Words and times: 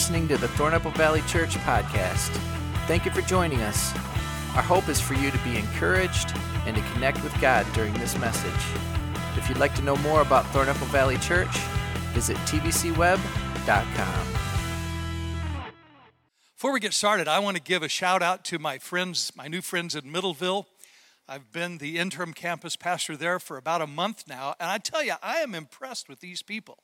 listening 0.00 0.26
to 0.26 0.38
the 0.38 0.46
Thornapple 0.46 0.96
Valley 0.96 1.20
Church 1.26 1.56
podcast. 1.56 2.30
Thank 2.86 3.04
you 3.04 3.10
for 3.10 3.20
joining 3.20 3.60
us. 3.60 3.94
Our 4.56 4.62
hope 4.62 4.88
is 4.88 4.98
for 4.98 5.12
you 5.12 5.30
to 5.30 5.36
be 5.40 5.58
encouraged 5.58 6.32
and 6.64 6.74
to 6.74 6.82
connect 6.94 7.22
with 7.22 7.38
God 7.38 7.66
during 7.74 7.92
this 7.92 8.16
message. 8.16 8.50
If 9.36 9.46
you'd 9.46 9.58
like 9.58 9.74
to 9.74 9.82
know 9.82 9.96
more 9.96 10.22
about 10.22 10.46
Thornapple 10.54 10.86
Valley 10.86 11.18
Church, 11.18 11.54
visit 12.14 12.38
tvcweb.com. 12.38 14.26
Before 16.56 16.72
we 16.72 16.80
get 16.80 16.94
started, 16.94 17.28
I 17.28 17.38
want 17.38 17.58
to 17.58 17.62
give 17.62 17.82
a 17.82 17.88
shout 17.88 18.22
out 18.22 18.42
to 18.46 18.58
my 18.58 18.78
friends, 18.78 19.32
my 19.36 19.48
new 19.48 19.60
friends 19.60 19.94
in 19.94 20.04
Middleville. 20.04 20.64
I've 21.28 21.52
been 21.52 21.76
the 21.76 21.98
interim 21.98 22.32
campus 22.32 22.74
pastor 22.74 23.18
there 23.18 23.38
for 23.38 23.58
about 23.58 23.82
a 23.82 23.86
month 23.86 24.24
now, 24.26 24.54
and 24.58 24.70
I 24.70 24.78
tell 24.78 25.04
you, 25.04 25.16
I 25.22 25.40
am 25.40 25.54
impressed 25.54 26.08
with 26.08 26.20
these 26.20 26.40
people. 26.40 26.78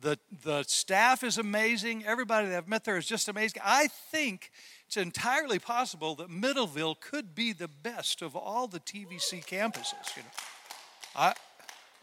The, 0.00 0.18
the 0.42 0.64
staff 0.64 1.22
is 1.22 1.38
amazing. 1.38 2.04
Everybody 2.04 2.48
that 2.48 2.56
I've 2.56 2.68
met 2.68 2.84
there 2.84 2.96
is 2.96 3.06
just 3.06 3.28
amazing. 3.28 3.62
I 3.64 3.88
think 4.10 4.50
it's 4.86 4.96
entirely 4.96 5.58
possible 5.58 6.14
that 6.16 6.28
Middleville 6.28 7.00
could 7.00 7.34
be 7.34 7.52
the 7.52 7.68
best 7.68 8.20
of 8.20 8.36
all 8.36 8.66
the 8.66 8.80
TVC 8.80 9.44
campuses. 9.44 10.16
You 10.16 10.22
know, 10.22 10.28
I, 11.16 11.34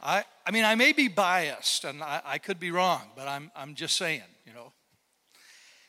I, 0.02 0.24
I 0.46 0.52
mean, 0.52 0.66
I 0.66 0.76
may 0.76 0.94
be 0.94 1.08
biased, 1.08 1.84
and 1.84 2.02
I, 2.02 2.22
I 2.26 2.38
could 2.38 2.60
be 2.60 2.72
wrong, 2.72 3.02
but 3.16 3.28
I'm, 3.28 3.52
I'm 3.56 3.76
just 3.76 3.98
saying, 3.98 4.24
you 4.46 4.54
know. 4.54 4.74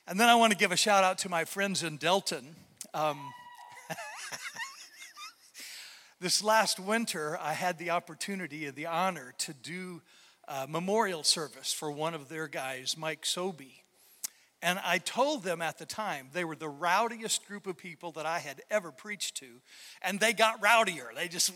And 0.06 0.18
then 0.20 0.28
I 0.28 0.34
want 0.34 0.52
to 0.52 0.58
give 0.58 0.72
a 0.72 0.76
shout 0.76 1.04
out 1.04 1.18
to 1.18 1.28
my 1.28 1.44
friends 1.44 1.82
in 1.82 1.96
Delton. 1.96 2.56
Um, 2.92 3.32
this 6.20 6.44
last 6.44 6.78
winter, 6.78 7.38
I 7.40 7.54
had 7.54 7.78
the 7.78 7.90
opportunity 7.90 8.66
and 8.66 8.76
the 8.76 8.86
honor 8.86 9.32
to 9.38 9.54
do 9.54 10.02
a 10.52 10.66
memorial 10.68 11.22
service 11.22 11.72
for 11.72 11.90
one 11.90 12.12
of 12.12 12.28
their 12.28 12.46
guys, 12.46 12.94
Mike 12.98 13.24
Sobey. 13.24 13.84
And 14.60 14.78
I 14.84 14.98
told 14.98 15.44
them 15.44 15.62
at 15.62 15.78
the 15.78 15.86
time 15.86 16.28
they 16.34 16.44
were 16.44 16.54
the 16.54 16.68
rowdiest 16.68 17.46
group 17.46 17.66
of 17.66 17.78
people 17.78 18.12
that 18.12 18.26
I 18.26 18.38
had 18.38 18.60
ever 18.70 18.92
preached 18.92 19.38
to, 19.38 19.46
and 20.02 20.20
they 20.20 20.34
got 20.34 20.60
rowdier. 20.60 21.08
They 21.16 21.26
just, 21.28 21.52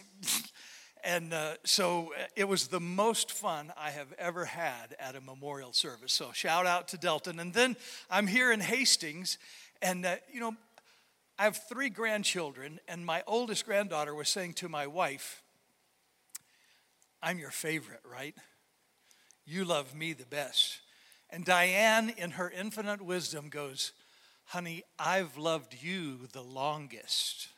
and 1.04 1.34
uh, 1.34 1.56
so 1.62 2.14
uh, 2.18 2.24
it 2.36 2.44
was 2.48 2.68
the 2.68 2.80
most 2.80 3.30
fun 3.30 3.70
I 3.76 3.90
have 3.90 4.14
ever 4.18 4.46
had 4.46 4.96
at 4.98 5.14
a 5.14 5.20
memorial 5.20 5.74
service. 5.74 6.14
So 6.14 6.30
shout 6.32 6.64
out 6.66 6.88
to 6.88 6.96
Delton. 6.96 7.38
And 7.38 7.52
then 7.52 7.76
I'm 8.10 8.26
here 8.26 8.50
in 8.50 8.60
Hastings, 8.60 9.36
and 9.82 10.06
uh, 10.06 10.16
you 10.32 10.40
know, 10.40 10.56
I 11.38 11.44
have 11.44 11.60
three 11.68 11.90
grandchildren, 11.90 12.80
and 12.88 13.04
my 13.04 13.22
oldest 13.26 13.66
granddaughter 13.66 14.14
was 14.14 14.30
saying 14.30 14.54
to 14.54 14.70
my 14.70 14.86
wife, 14.86 15.42
I'm 17.22 17.38
your 17.38 17.50
favorite, 17.50 18.00
right? 18.10 18.34
You 19.46 19.64
love 19.64 19.94
me 19.94 20.12
the 20.12 20.26
best. 20.26 20.80
And 21.30 21.44
Diane, 21.44 22.12
in 22.16 22.32
her 22.32 22.50
infinite 22.50 23.00
wisdom, 23.00 23.48
goes, 23.48 23.92
Honey, 24.46 24.82
I've 24.98 25.36
loved 25.36 25.76
you 25.80 26.28
the 26.32 26.42
longest. 26.42 27.48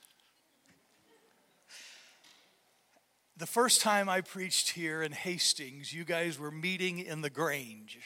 The 3.36 3.47
first 3.47 3.80
time 3.80 4.08
I 4.08 4.20
preached 4.20 4.70
here 4.70 5.03
in 5.03 5.12
Hastings, 5.12 5.92
you 5.92 6.05
guys 6.05 6.39
were 6.39 6.50
meeting 6.50 6.98
in 6.98 7.20
the 7.20 7.30
Grange. 7.30 7.98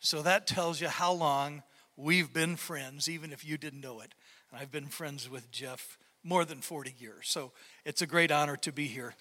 So 0.00 0.22
that 0.22 0.46
tells 0.46 0.80
you 0.80 0.88
how 0.88 1.12
long 1.12 1.62
we've 1.96 2.32
been 2.32 2.56
friends, 2.56 3.08
even 3.08 3.32
if 3.32 3.44
you 3.44 3.58
didn't 3.58 3.80
know 3.80 4.00
it. 4.00 4.14
And 4.50 4.60
I've 4.60 4.70
been 4.70 4.86
friends 4.86 5.28
with 5.28 5.50
Jeff 5.50 5.98
more 6.22 6.44
than 6.44 6.60
40 6.60 6.94
years. 6.98 7.28
So 7.28 7.52
it's 7.84 8.02
a 8.02 8.06
great 8.06 8.30
honor 8.30 8.56
to 8.58 8.72
be 8.72 8.86
here. 8.86 9.14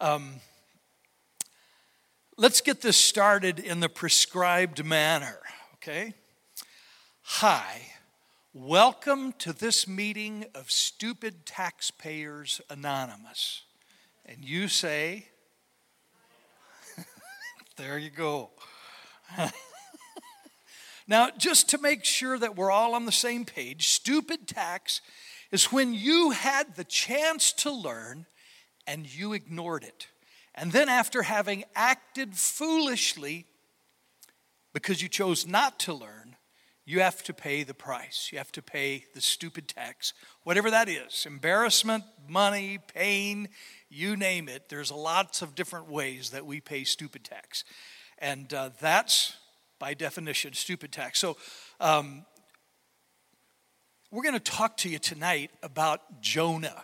Um, 0.00 0.40
let's 2.38 2.60
get 2.60 2.80
this 2.80 2.96
started 2.96 3.58
in 3.58 3.80
the 3.80 3.88
prescribed 3.88 4.84
manner, 4.84 5.40
okay? 5.74 6.14
Hi, 7.22 7.80
welcome 8.54 9.32
to 9.40 9.52
this 9.52 9.88
meeting 9.88 10.46
of 10.54 10.70
Stupid 10.70 11.44
Taxpayers 11.44 12.60
Anonymous. 12.70 13.62
And 14.24 14.44
you 14.44 14.68
say, 14.68 15.26
there 17.76 17.98
you 17.98 18.10
go. 18.10 18.50
now, 21.08 21.30
just 21.36 21.68
to 21.70 21.78
make 21.78 22.04
sure 22.04 22.38
that 22.38 22.54
we're 22.54 22.70
all 22.70 22.94
on 22.94 23.04
the 23.04 23.10
same 23.10 23.46
page, 23.46 23.88
stupid 23.88 24.46
tax 24.46 25.00
is 25.50 25.72
when 25.72 25.92
you 25.92 26.30
had 26.30 26.76
the 26.76 26.84
chance 26.84 27.52
to 27.54 27.72
learn 27.72 28.26
and 28.86 29.12
you 29.12 29.32
ignored 29.32 29.82
it. 29.82 30.06
And 30.60 30.72
then, 30.72 30.88
after 30.88 31.22
having 31.22 31.62
acted 31.76 32.34
foolishly 32.34 33.46
because 34.72 35.00
you 35.00 35.08
chose 35.08 35.46
not 35.46 35.78
to 35.80 35.94
learn, 35.94 36.34
you 36.84 36.98
have 36.98 37.22
to 37.24 37.32
pay 37.32 37.62
the 37.62 37.74
price. 37.74 38.30
You 38.32 38.38
have 38.38 38.50
to 38.52 38.62
pay 38.62 39.04
the 39.14 39.20
stupid 39.20 39.68
tax, 39.68 40.14
whatever 40.42 40.68
that 40.72 40.88
is 40.88 41.26
embarrassment, 41.26 42.02
money, 42.28 42.80
pain, 42.92 43.50
you 43.88 44.16
name 44.16 44.48
it. 44.48 44.68
There's 44.68 44.90
lots 44.90 45.42
of 45.42 45.54
different 45.54 45.88
ways 45.88 46.30
that 46.30 46.44
we 46.44 46.60
pay 46.60 46.82
stupid 46.82 47.22
tax. 47.22 47.62
And 48.18 48.52
uh, 48.52 48.70
that's, 48.80 49.36
by 49.78 49.94
definition, 49.94 50.54
stupid 50.54 50.90
tax. 50.90 51.20
So, 51.20 51.36
um, 51.78 52.24
we're 54.10 54.22
going 54.24 54.34
to 54.34 54.40
talk 54.40 54.76
to 54.78 54.88
you 54.88 54.98
tonight 54.98 55.52
about 55.62 56.20
Jonah. 56.20 56.82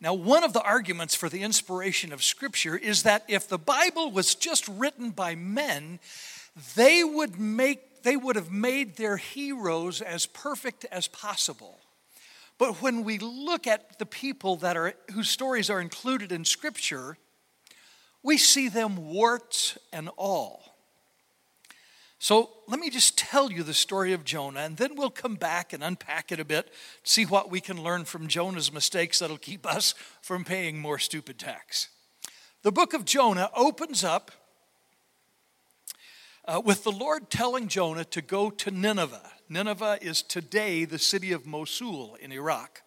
Now, 0.00 0.14
one 0.14 0.44
of 0.44 0.54
the 0.54 0.62
arguments 0.62 1.14
for 1.14 1.28
the 1.28 1.42
inspiration 1.42 2.12
of 2.12 2.24
Scripture 2.24 2.76
is 2.76 3.02
that 3.02 3.24
if 3.28 3.48
the 3.48 3.58
Bible 3.58 4.10
was 4.10 4.34
just 4.34 4.66
written 4.66 5.10
by 5.10 5.34
men, 5.34 6.00
they 6.74 7.04
would, 7.04 7.38
make, 7.38 8.02
they 8.02 8.16
would 8.16 8.36
have 8.36 8.50
made 8.50 8.96
their 8.96 9.18
heroes 9.18 10.00
as 10.00 10.24
perfect 10.24 10.86
as 10.90 11.06
possible. 11.06 11.80
But 12.56 12.80
when 12.82 13.04
we 13.04 13.18
look 13.18 13.66
at 13.66 13.98
the 13.98 14.06
people 14.06 14.56
that 14.56 14.76
are, 14.76 14.94
whose 15.12 15.28
stories 15.28 15.68
are 15.68 15.80
included 15.80 16.32
in 16.32 16.46
Scripture, 16.46 17.18
we 18.22 18.38
see 18.38 18.68
them 18.68 19.10
warts 19.10 19.76
and 19.92 20.08
all. 20.16 20.69
So 22.22 22.50
let 22.68 22.78
me 22.78 22.90
just 22.90 23.16
tell 23.16 23.50
you 23.50 23.62
the 23.62 23.72
story 23.72 24.12
of 24.12 24.24
Jonah, 24.26 24.60
and 24.60 24.76
then 24.76 24.94
we'll 24.94 25.08
come 25.08 25.36
back 25.36 25.72
and 25.72 25.82
unpack 25.82 26.30
it 26.30 26.38
a 26.38 26.44
bit, 26.44 26.70
see 27.02 27.24
what 27.24 27.50
we 27.50 27.62
can 27.62 27.82
learn 27.82 28.04
from 28.04 28.28
Jonah's 28.28 28.70
mistakes 28.70 29.18
that'll 29.18 29.38
keep 29.38 29.64
us 29.64 29.94
from 30.20 30.44
paying 30.44 30.78
more 30.78 30.98
stupid 30.98 31.38
tax. 31.38 31.88
The 32.62 32.72
book 32.72 32.92
of 32.92 33.06
Jonah 33.06 33.50
opens 33.56 34.04
up 34.04 34.32
uh, 36.44 36.60
with 36.62 36.84
the 36.84 36.92
Lord 36.92 37.30
telling 37.30 37.68
Jonah 37.68 38.04
to 38.04 38.20
go 38.20 38.50
to 38.50 38.70
Nineveh. 38.70 39.32
Nineveh 39.48 39.98
is 40.02 40.20
today 40.20 40.84
the 40.84 40.98
city 40.98 41.32
of 41.32 41.46
Mosul 41.46 42.16
in 42.20 42.32
Iraq. 42.32 42.82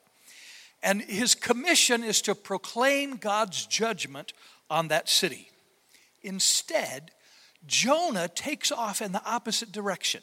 And 0.84 1.02
his 1.02 1.34
commission 1.34 2.04
is 2.04 2.22
to 2.22 2.36
proclaim 2.36 3.18
God's 3.18 3.66
judgment 3.66 4.32
on 4.70 4.90
that 4.90 5.10
city. 5.10 5.50
Instead, 6.22 7.10
Jonah 7.66 8.28
takes 8.28 8.72
off 8.72 9.02
in 9.02 9.12
the 9.12 9.24
opposite 9.26 9.72
direction. 9.72 10.22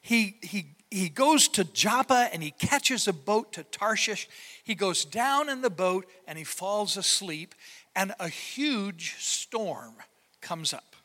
He, 0.00 0.36
he, 0.42 0.74
he 0.90 1.08
goes 1.08 1.48
to 1.48 1.64
Joppa 1.64 2.28
and 2.32 2.42
he 2.42 2.50
catches 2.50 3.08
a 3.08 3.12
boat 3.12 3.52
to 3.54 3.64
Tarshish. 3.64 4.28
He 4.64 4.74
goes 4.74 5.04
down 5.04 5.48
in 5.48 5.62
the 5.62 5.70
boat 5.70 6.06
and 6.26 6.36
he 6.36 6.44
falls 6.44 6.96
asleep, 6.96 7.54
and 7.94 8.14
a 8.18 8.28
huge 8.28 9.16
storm 9.18 9.94
comes 10.40 10.74
up. 10.74 10.96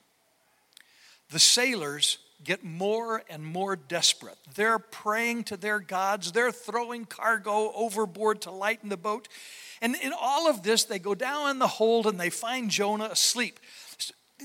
The 1.29 1.39
sailors 1.39 2.17
get 2.43 2.63
more 2.63 3.23
and 3.29 3.45
more 3.45 3.75
desperate. 3.75 4.37
They're 4.55 4.79
praying 4.79 5.45
to 5.45 5.57
their 5.57 5.79
gods, 5.79 6.31
they're 6.31 6.51
throwing 6.51 7.05
cargo 7.05 7.71
overboard 7.75 8.41
to 8.43 8.51
lighten 8.51 8.89
the 8.89 8.97
boat. 8.97 9.27
And 9.81 9.95
in 9.95 10.11
all 10.19 10.49
of 10.49 10.63
this, 10.63 10.85
they 10.85 10.99
go 10.99 11.13
down 11.13 11.49
in 11.51 11.59
the 11.59 11.67
hold 11.67 12.07
and 12.07 12.19
they 12.19 12.29
find 12.29 12.69
Jonah 12.69 13.09
asleep 13.11 13.59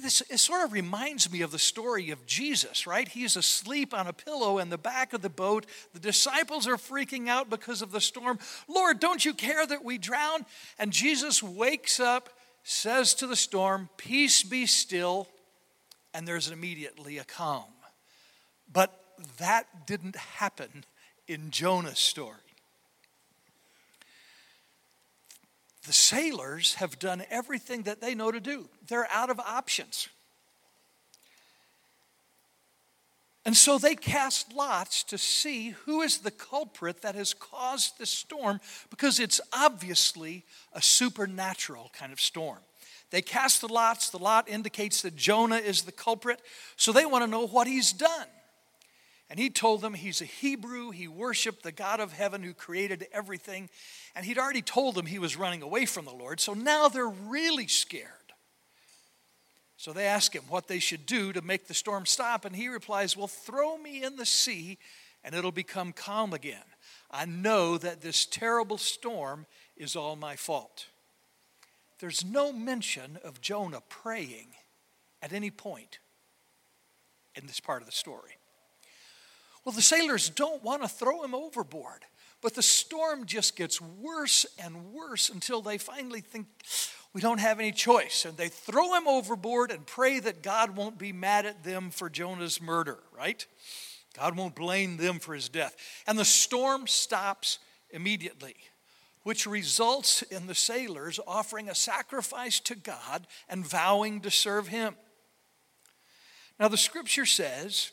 this 0.01 0.23
it 0.23 0.39
sort 0.39 0.65
of 0.65 0.73
reminds 0.73 1.31
me 1.31 1.43
of 1.43 1.51
the 1.51 1.59
story 1.59 2.11
of 2.11 2.25
Jesus, 2.25 2.87
right? 2.87 3.07
He's 3.07 3.37
asleep 3.37 3.93
on 3.93 4.07
a 4.07 4.13
pillow 4.13 4.59
in 4.59 4.71
the 4.71 4.79
back 4.79 5.13
of 5.13 5.21
the 5.21 5.29
boat. 5.29 5.67
The 5.93 6.01
disciples 6.01 6.67
are 6.67 6.77
freaking 6.77 7.29
out 7.29 7.51
because 7.51 7.83
of 7.83 7.93
the 7.93 8.01
storm. 8.01 8.39
Lord, 8.69 9.01
don't 9.01 9.25
you 9.25 9.35
care 9.35 9.67
that 9.67 9.85
we 9.85 9.99
drown? 9.99 10.47
And 10.79 10.93
Jesus 10.93 11.43
wakes 11.43 12.01
up, 12.01 12.31
says 12.63 13.13
to 13.15 13.27
the 13.27 13.37
storm, 13.37 13.91
Peace 13.99 14.43
be 14.43 14.65
still, 14.67 15.29
and 16.15 16.27
there's 16.27 16.49
immediately 16.49 17.19
a 17.19 17.25
calm. 17.25 17.65
But 18.73 18.99
that 19.39 19.87
didn't 19.87 20.17
happen 20.17 20.85
in 21.29 21.51
Jonah's 21.51 21.99
story. 21.99 22.39
The 25.87 25.93
sailors 25.93 26.75
have 26.75 26.99
done 26.99 27.25
everything 27.31 27.83
that 27.83 28.01
they 28.01 28.15
know 28.15 28.31
to 28.31 28.41
do, 28.41 28.69
they're 28.87 29.11
out 29.11 29.31
of 29.31 29.41
options. 29.41 30.09
And 33.45 33.57
so 33.57 33.77
they 33.77 33.97
cast 33.97 34.53
lots 34.53 35.03
to 35.05 35.19
see 35.19 35.71
who 35.71 36.01
is 36.03 36.19
the 36.19 36.31
culprit 36.31 37.03
that 37.03 37.17
has 37.17 37.35
caused 37.35 37.99
the 37.99 38.07
storm 38.07 38.61
because 38.89 39.19
it's 39.19 39.41
obviously 39.53 40.45
a 40.73 40.81
supernatural 40.81 41.91
kind 41.93 42.13
of 42.13 42.21
storm. 42.21 42.61
They 43.11 43.21
cast 43.21 43.61
the 43.61 43.69
lots, 43.69 44.11
the 44.11 44.19
lot 44.19 44.49
indicates 44.49 45.03
that 45.03 45.17
Jonah 45.17 45.57
is 45.57 45.83
the 45.83 45.93
culprit, 45.93 46.41
so 46.77 46.93
they 46.93 47.05
want 47.05 47.25
to 47.25 47.31
know 47.31 47.47
what 47.47 47.67
he's 47.67 47.93
done. 47.93 48.27
And 49.33 49.41
he 49.41 49.49
told 49.49 49.81
them 49.81 49.95
he's 49.95 50.21
a 50.21 50.27
Hebrew. 50.27 50.91
He 50.91 51.09
worshiped 51.09 51.63
the 51.63 51.73
God 51.73 52.01
of 52.01 52.13
heaven 52.13 52.43
who 52.43 52.53
created 52.53 53.07
everything. 53.15 53.71
And 54.15 54.27
he'd 54.27 54.37
already 54.37 54.61
told 54.61 54.95
them 54.95 55.07
he 55.07 55.19
was 55.19 55.39
running 55.39 55.63
away 55.63 55.87
from 55.87 56.05
the 56.05 56.13
Lord. 56.13 56.39
So 56.39 56.53
now 56.53 56.89
they're 56.89 57.09
really 57.09 57.67
scared. 57.67 58.11
So 59.79 59.95
they 59.95 60.05
ask 60.05 60.35
him 60.35 60.43
what 60.51 60.69
they 60.69 60.81
should 60.81 61.07
do 61.07 61.33
to 61.33 61.41
make 61.41 61.67
the 61.67 61.73
storm 61.73 62.05
stop. 62.05 62.45
And 62.45 62.55
he 62.55 62.69
replies, 62.69 63.17
Well, 63.17 63.27
throw 63.27 63.79
me 63.79 64.05
in 64.05 64.17
the 64.17 64.27
sea 64.27 64.77
and 65.25 65.35
it'll 65.35 65.51
become 65.51 65.95
calm 65.95 66.35
again. 66.35 66.59
I 67.11 67.25
know 67.25 67.79
that 67.79 68.03
this 68.03 68.27
terrible 68.27 68.77
storm 68.77 69.47
is 69.79 69.97
all 69.97 70.15
my 70.15 70.37
fault. 70.37 70.89
There's 72.01 72.23
no 72.23 72.53
mention 72.53 73.17
of 73.25 73.41
Jonah 73.41 73.83
praying 73.89 74.49
at 75.23 75.33
any 75.33 75.51
point 75.51 76.01
in 77.35 77.47
this 77.47 77.61
part 77.61 77.81
of 77.81 77.87
the 77.87 77.93
story. 77.93 78.37
Well, 79.65 79.75
the 79.75 79.83
sailors 79.83 80.29
don't 80.29 80.63
want 80.63 80.83
to 80.83 80.89
throw 80.89 81.23
him 81.23 81.35
overboard, 81.35 82.05
but 82.41 82.55
the 82.55 82.63
storm 82.63 83.27
just 83.27 83.57
gets 83.57 83.81
worse 83.81 84.45
and 84.59 84.93
worse 84.93 85.29
until 85.29 85.63
they 85.63 85.79
finally 85.79 86.21
think, 86.21 86.47
we 87.13 87.21
don't 87.21 87.41
have 87.41 87.61
any 87.61 87.73
choice. 87.73 88.25
And 88.25 88.37
they 88.37 88.49
throw 88.49 88.95
him 88.95 89.07
overboard 89.07 89.71
and 89.71 89.87
pray 89.87 90.19
that 90.21 90.43
God 90.43 90.77
won't 90.77 90.99
be 90.99 91.13
mad 91.13 91.47
at 91.47 91.63
them 91.63 91.91
for 91.91 92.09
Jonah's 92.09 92.61
murder, 92.61 92.99
right? 93.17 93.47
God 94.19 94.37
won't 94.37 94.55
blame 94.55 94.97
them 94.97 95.19
for 95.19 95.35
his 95.35 95.49
death. 95.49 95.77
And 96.07 96.19
the 96.19 96.25
storm 96.25 96.87
stops 96.87 97.59
immediately, 97.91 98.57
which 99.23 99.47
results 99.47 100.23
in 100.23 100.47
the 100.47 100.55
sailors 100.55 101.21
offering 101.27 101.69
a 101.69 101.75
sacrifice 101.75 102.59
to 102.61 102.75
God 102.75 103.27
and 103.49 103.67
vowing 103.67 104.21
to 104.23 104.31
serve 104.31 104.69
him. 104.69 104.97
Now, 106.59 106.69
the 106.69 106.77
scripture 106.77 107.27
says 107.27 107.93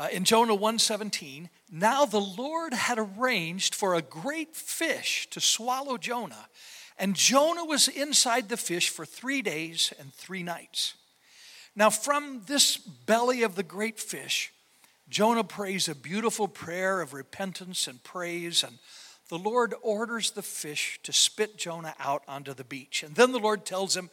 uh, 0.00 0.08
in 0.10 0.24
Jonah 0.24 0.56
1:17, 0.56 1.50
now 1.70 2.06
the 2.06 2.20
Lord 2.20 2.72
had 2.72 2.98
arranged 2.98 3.74
for 3.74 3.94
a 3.94 4.00
great 4.00 4.56
fish 4.56 5.28
to 5.28 5.40
swallow 5.40 5.98
Jonah, 5.98 6.48
and 6.96 7.14
Jonah 7.14 7.66
was 7.66 7.86
inside 7.86 8.48
the 8.48 8.56
fish 8.56 8.88
for 8.88 9.04
3 9.04 9.42
days 9.42 9.92
and 9.98 10.14
3 10.14 10.42
nights. 10.42 10.94
Now 11.76 11.90
from 11.90 12.44
this 12.46 12.78
belly 12.78 13.42
of 13.42 13.56
the 13.56 13.62
great 13.62 14.00
fish, 14.00 14.54
Jonah 15.10 15.44
prays 15.44 15.86
a 15.86 15.94
beautiful 15.94 16.48
prayer 16.48 17.02
of 17.02 17.12
repentance 17.12 17.86
and 17.86 18.02
praise 18.02 18.64
and 18.64 18.78
the 19.28 19.38
Lord 19.38 19.74
orders 19.82 20.30
the 20.30 20.42
fish 20.42 20.98
to 21.02 21.12
spit 21.12 21.58
Jonah 21.58 21.94
out 22.00 22.22
onto 22.26 22.54
the 22.54 22.64
beach. 22.64 23.02
And 23.02 23.14
then 23.14 23.32
the 23.32 23.38
Lord 23.38 23.64
tells 23.66 23.96
him, 23.96 24.08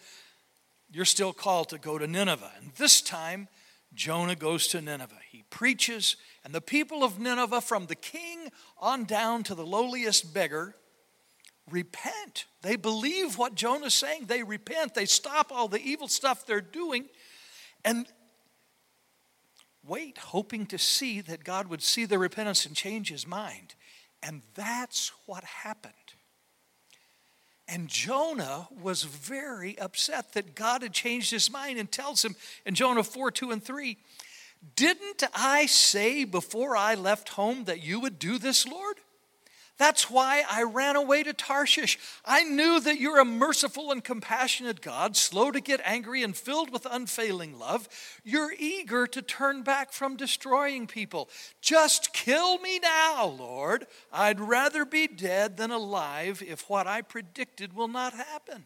You're 0.91 1.05
still 1.05 1.33
called 1.33 1.69
to 1.69 1.79
go 1.79 1.97
to 1.97 2.05
Nineveh. 2.05 2.51
And 2.61 2.71
this 2.75 3.01
time, 3.01 3.47
Jonah 3.93 4.35
goes 4.35 4.67
to 4.67 4.81
Nineveh. 4.81 5.15
He 5.29 5.43
preaches, 5.49 6.17
and 6.43 6.53
the 6.53 6.61
people 6.61 7.03
of 7.03 7.19
Nineveh, 7.19 7.61
from 7.61 7.87
the 7.87 7.95
king 7.95 8.51
on 8.77 9.05
down 9.05 9.43
to 9.43 9.55
the 9.55 9.65
lowliest 9.65 10.33
beggar, 10.33 10.75
repent. 11.69 12.45
They 12.61 12.75
believe 12.75 13.37
what 13.37 13.55
Jonah's 13.55 13.93
saying. 13.93 14.25
They 14.25 14.43
repent. 14.43 14.93
They 14.93 15.05
stop 15.05 15.51
all 15.51 15.67
the 15.67 15.81
evil 15.81 16.07
stuff 16.07 16.45
they're 16.45 16.61
doing 16.61 17.05
and 17.83 18.07
wait, 19.85 20.17
hoping 20.17 20.65
to 20.67 20.77
see 20.77 21.21
that 21.21 21.43
God 21.43 21.67
would 21.67 21.81
see 21.81 22.05
their 22.05 22.19
repentance 22.19 22.65
and 22.65 22.75
change 22.75 23.09
his 23.09 23.25
mind. 23.25 23.75
And 24.21 24.41
that's 24.55 25.11
what 25.25 25.43
happened. 25.43 25.93
And 27.67 27.89
Jonah 27.89 28.67
was 28.81 29.03
very 29.03 29.77
upset 29.79 30.33
that 30.33 30.55
God 30.55 30.83
had 30.83 30.93
changed 30.93 31.31
his 31.31 31.51
mind 31.51 31.79
and 31.79 31.91
tells 31.91 32.23
him 32.23 32.35
in 32.65 32.75
Jonah 32.75 33.03
4 33.03 33.31
2 33.31 33.51
and 33.51 33.63
3, 33.63 33.97
Didn't 34.75 35.23
I 35.33 35.65
say 35.65 36.23
before 36.23 36.77
I 36.77 36.95
left 36.95 37.29
home 37.29 37.65
that 37.65 37.83
you 37.83 37.99
would 37.99 38.19
do 38.19 38.37
this, 38.37 38.65
Lord? 38.65 38.97
That's 39.77 40.09
why 40.09 40.43
I 40.49 40.63
ran 40.63 40.95
away 40.95 41.21
to 41.23 41.33
Tarshish. 41.33 41.99
I 42.25 42.43
knew 42.43 42.79
that 42.79 42.99
you're 42.99 43.19
a 43.19 43.25
merciful 43.25 43.91
and 43.91 44.03
compassionate 44.03 44.81
God, 44.81 45.15
slow 45.15 45.51
to 45.51 45.61
get 45.61 45.81
angry 45.83 46.23
and 46.23 46.35
filled 46.35 46.71
with 46.71 46.87
unfailing 46.89 47.59
love. 47.59 47.87
You're 48.23 48.53
eager 48.57 49.05
to 49.05 49.21
turn 49.21 49.61
back 49.61 49.91
from 49.91 50.17
destroying 50.17 50.87
people. 50.87 51.29
Just 51.61 52.11
kill 52.11 52.57
me 52.57 52.79
now, 52.79 53.25
Lord. 53.25 53.85
I'd 54.11 54.39
rather 54.39 54.83
be 54.83 55.07
dead 55.07 55.57
than 55.57 55.69
alive 55.69 56.41
if 56.45 56.67
what 56.69 56.87
I 56.87 57.03
predicted 57.03 57.73
will 57.73 57.87
not 57.87 58.13
happen. 58.13 58.65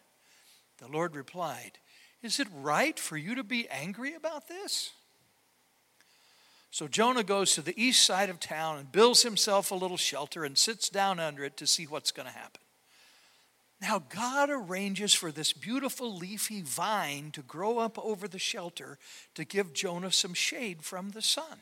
The 0.78 0.88
Lord 0.88 1.16
replied, 1.16 1.80
Is 2.24 2.40
it 2.40 2.48
right 2.54 2.98
for 2.98 3.18
you 3.18 3.36
to 3.36 3.44
be 3.44 3.68
angry 3.69 4.16
about 4.16 4.48
this? 4.48 4.92
So 6.71 6.88
Jonah 6.88 7.23
goes 7.23 7.53
to 7.53 7.62
the 7.62 7.79
east 7.81 8.06
side 8.06 8.29
of 8.29 8.39
town 8.39 8.77
and 8.77 8.91
builds 8.91 9.23
himself 9.23 9.71
a 9.71 9.75
little 9.75 9.97
shelter 9.97 10.45
and 10.45 10.57
sits 10.57 10.88
down 10.89 11.19
under 11.19 11.44
it 11.44 11.57
to 11.57 11.68
see 11.68 11.85
what's 11.85 12.12
going 12.12 12.27
to 12.27 12.33
happen. 12.33 12.62
Now, 13.81 14.03
God 14.09 14.50
arranges 14.50 15.13
for 15.13 15.31
this 15.31 15.53
beautiful 15.53 16.15
leafy 16.15 16.62
vine 16.62 17.31
to 17.31 17.41
grow 17.41 17.79
up 17.79 17.97
over 18.00 18.27
the 18.27 18.39
shelter 18.39 18.97
to 19.33 19.44
give 19.44 19.73
Jonah 19.73 20.12
some 20.12 20.33
shade 20.33 20.83
from 20.83 21.09
the 21.09 21.21
sun. 21.21 21.59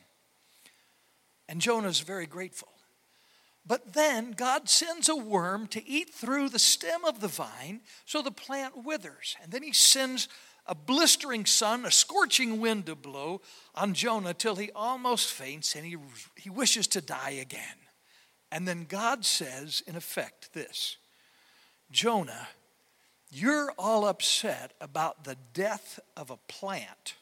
And 1.48 1.60
Jonah's 1.60 2.02
very 2.02 2.28
grateful. 2.28 2.70
But 3.66 3.94
then 3.94 4.32
God 4.32 4.70
sends 4.70 5.10
a 5.10 5.16
worm 5.16 5.68
to 5.68 5.88
eat 5.88 6.14
through 6.14 6.50
the 6.50 6.60
stem 6.60 7.06
of 7.06 7.22
the 7.22 7.28
vine 7.28 7.82
so 8.06 8.22
the 8.22 8.32
plant 8.32 8.84
withers. 8.84 9.36
And 9.42 9.52
then 9.52 9.64
he 9.64 9.74
sends 9.74 10.28
a 10.70 10.76
blistering 10.76 11.48
sun, 11.48 11.84
a 11.84 11.92
scorching 11.92 12.62
wind 12.62 12.86
to 12.86 12.96
blow 12.96 13.42
on 13.74 13.96
Jonah 13.96 14.36
till 14.36 14.56
he 14.56 14.70
almost 14.76 15.34
faints 15.34 15.76
and 15.76 15.84
he, 15.84 15.98
he 16.36 16.50
wishes 16.52 16.86
to 16.88 17.02
die 17.02 17.40
again. 17.42 17.76
And 18.52 18.68
then 18.68 18.86
God 18.88 19.26
says, 19.26 19.82
in 19.88 19.96
effect, 19.96 20.54
this 20.54 20.98
Jonah, 21.92 22.48
you're 23.32 23.74
all 23.80 24.08
upset 24.08 24.74
about 24.80 25.24
the 25.24 25.38
death 25.54 26.00
of 26.16 26.30
a 26.30 26.38
plant. 26.48 27.16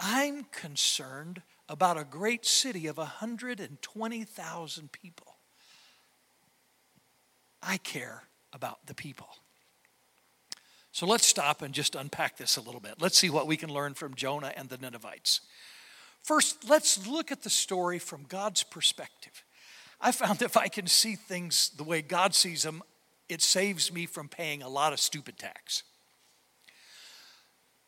I'm 0.00 0.44
concerned 0.44 1.42
about 1.68 1.96
a 1.96 2.04
great 2.04 2.44
city 2.44 2.88
of 2.88 2.96
120,000 2.96 4.92
people. 4.92 5.36
I 7.62 7.76
care 7.76 8.24
about 8.52 8.84
the 8.86 8.94
people. 8.94 9.28
So 10.92 11.06
let's 11.06 11.26
stop 11.26 11.62
and 11.62 11.72
just 11.72 11.94
unpack 11.94 12.36
this 12.36 12.58
a 12.58 12.60
little 12.60 12.80
bit. 12.80 13.00
Let's 13.00 13.16
see 13.16 13.30
what 13.30 13.46
we 13.46 13.56
can 13.56 13.72
learn 13.72 13.94
from 13.94 14.14
Jonah 14.14 14.52
and 14.54 14.68
the 14.68 14.76
Ninevites. 14.76 15.40
First, 16.22 16.68
let's 16.68 17.06
look 17.06 17.32
at 17.32 17.42
the 17.42 17.50
story 17.50 17.98
from 17.98 18.26
God's 18.28 18.62
perspective. 18.62 19.42
I 20.00 20.12
found 20.12 20.42
if 20.42 20.56
I 20.56 20.68
can 20.68 20.86
see 20.86 21.16
things 21.16 21.70
the 21.70 21.82
way 21.82 22.02
God 22.02 22.34
sees 22.34 22.62
them, 22.62 22.82
it 23.28 23.40
saves 23.40 23.92
me 23.92 24.04
from 24.04 24.28
paying 24.28 24.62
a 24.62 24.68
lot 24.68 24.92
of 24.92 25.00
stupid 25.00 25.38
tax. 25.38 25.82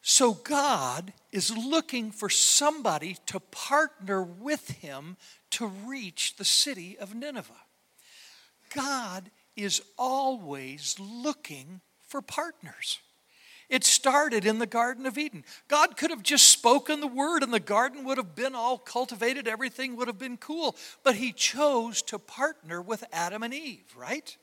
So, 0.06 0.34
God 0.34 1.12
is 1.32 1.56
looking 1.56 2.10
for 2.10 2.28
somebody 2.28 3.16
to 3.26 3.40
partner 3.40 4.22
with 4.22 4.68
him 4.70 5.16
to 5.52 5.66
reach 5.66 6.36
the 6.36 6.44
city 6.44 6.98
of 6.98 7.14
Nineveh. 7.14 7.52
God 8.74 9.30
is 9.56 9.80
always 9.96 10.96
looking 10.98 11.80
for 12.14 12.22
partners. 12.22 13.00
It 13.68 13.82
started 13.82 14.46
in 14.46 14.60
the 14.60 14.66
Garden 14.66 15.04
of 15.04 15.18
Eden. 15.18 15.42
God 15.66 15.96
could 15.96 16.10
have 16.10 16.22
just 16.22 16.48
spoken 16.48 17.00
the 17.00 17.08
word 17.08 17.42
and 17.42 17.52
the 17.52 17.58
garden 17.58 18.04
would 18.04 18.18
have 18.18 18.36
been 18.36 18.54
all 18.54 18.78
cultivated, 18.78 19.48
everything 19.48 19.96
would 19.96 20.06
have 20.06 20.20
been 20.20 20.36
cool. 20.36 20.76
But 21.02 21.16
He 21.16 21.32
chose 21.32 22.02
to 22.02 22.20
partner 22.20 22.80
with 22.80 23.02
Adam 23.12 23.42
and 23.42 23.52
Eve, 23.52 23.92
right? 23.96 24.36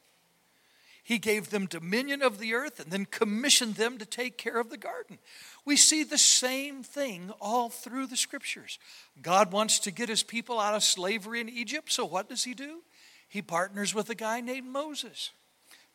He 1.02 1.18
gave 1.18 1.50
them 1.50 1.66
dominion 1.66 2.22
of 2.22 2.40
the 2.40 2.56
earth 2.56 2.82
and 2.82 2.92
then 2.92 3.06
commissioned 3.06 3.76
them 3.76 3.98
to 4.00 4.06
take 4.06 4.38
care 4.38 4.60
of 4.60 4.70
the 4.70 4.76
garden. 4.76 5.18
We 5.64 5.78
see 5.78 6.04
the 6.04 6.18
same 6.18 6.84
thing 6.84 7.32
all 7.40 7.70
through 7.70 8.08
the 8.08 8.18
scriptures. 8.18 8.80
God 9.22 9.54
wants 9.54 9.80
to 9.80 9.92
get 9.92 10.10
his 10.10 10.24
people 10.24 10.60
out 10.60 10.76
of 10.76 10.84
slavery 10.84 11.40
in 11.40 11.48
Egypt, 11.48 11.90
so 11.90 12.04
what 12.04 12.28
does 12.28 12.44
he 12.44 12.54
do? 12.54 12.82
He 13.30 13.42
partners 13.42 13.96
with 13.96 14.10
a 14.10 14.16
guy 14.16 14.42
named 14.42 14.68
Moses. 14.68 15.32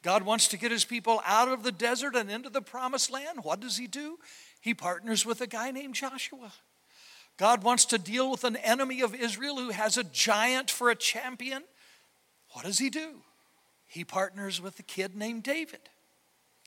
God 0.06 0.22
wants 0.22 0.46
to 0.48 0.56
get 0.56 0.70
his 0.70 0.84
people 0.84 1.20
out 1.26 1.48
of 1.48 1.64
the 1.64 1.72
desert 1.72 2.14
and 2.14 2.30
into 2.30 2.48
the 2.48 2.62
promised 2.62 3.10
land. 3.10 3.40
What 3.42 3.58
does 3.58 3.76
he 3.76 3.88
do? 3.88 4.20
He 4.60 4.72
partners 4.72 5.26
with 5.26 5.40
a 5.40 5.48
guy 5.48 5.72
named 5.72 5.96
Joshua. 5.96 6.52
God 7.36 7.64
wants 7.64 7.86
to 7.86 7.98
deal 7.98 8.30
with 8.30 8.44
an 8.44 8.54
enemy 8.54 9.00
of 9.00 9.16
Israel 9.16 9.56
who 9.56 9.70
has 9.70 9.98
a 9.98 10.04
giant 10.04 10.70
for 10.70 10.90
a 10.90 10.94
champion. 10.94 11.64
What 12.52 12.64
does 12.64 12.78
he 12.78 12.88
do? 12.88 13.16
He 13.88 14.04
partners 14.04 14.60
with 14.60 14.78
a 14.78 14.84
kid 14.84 15.16
named 15.16 15.42
David. 15.42 15.80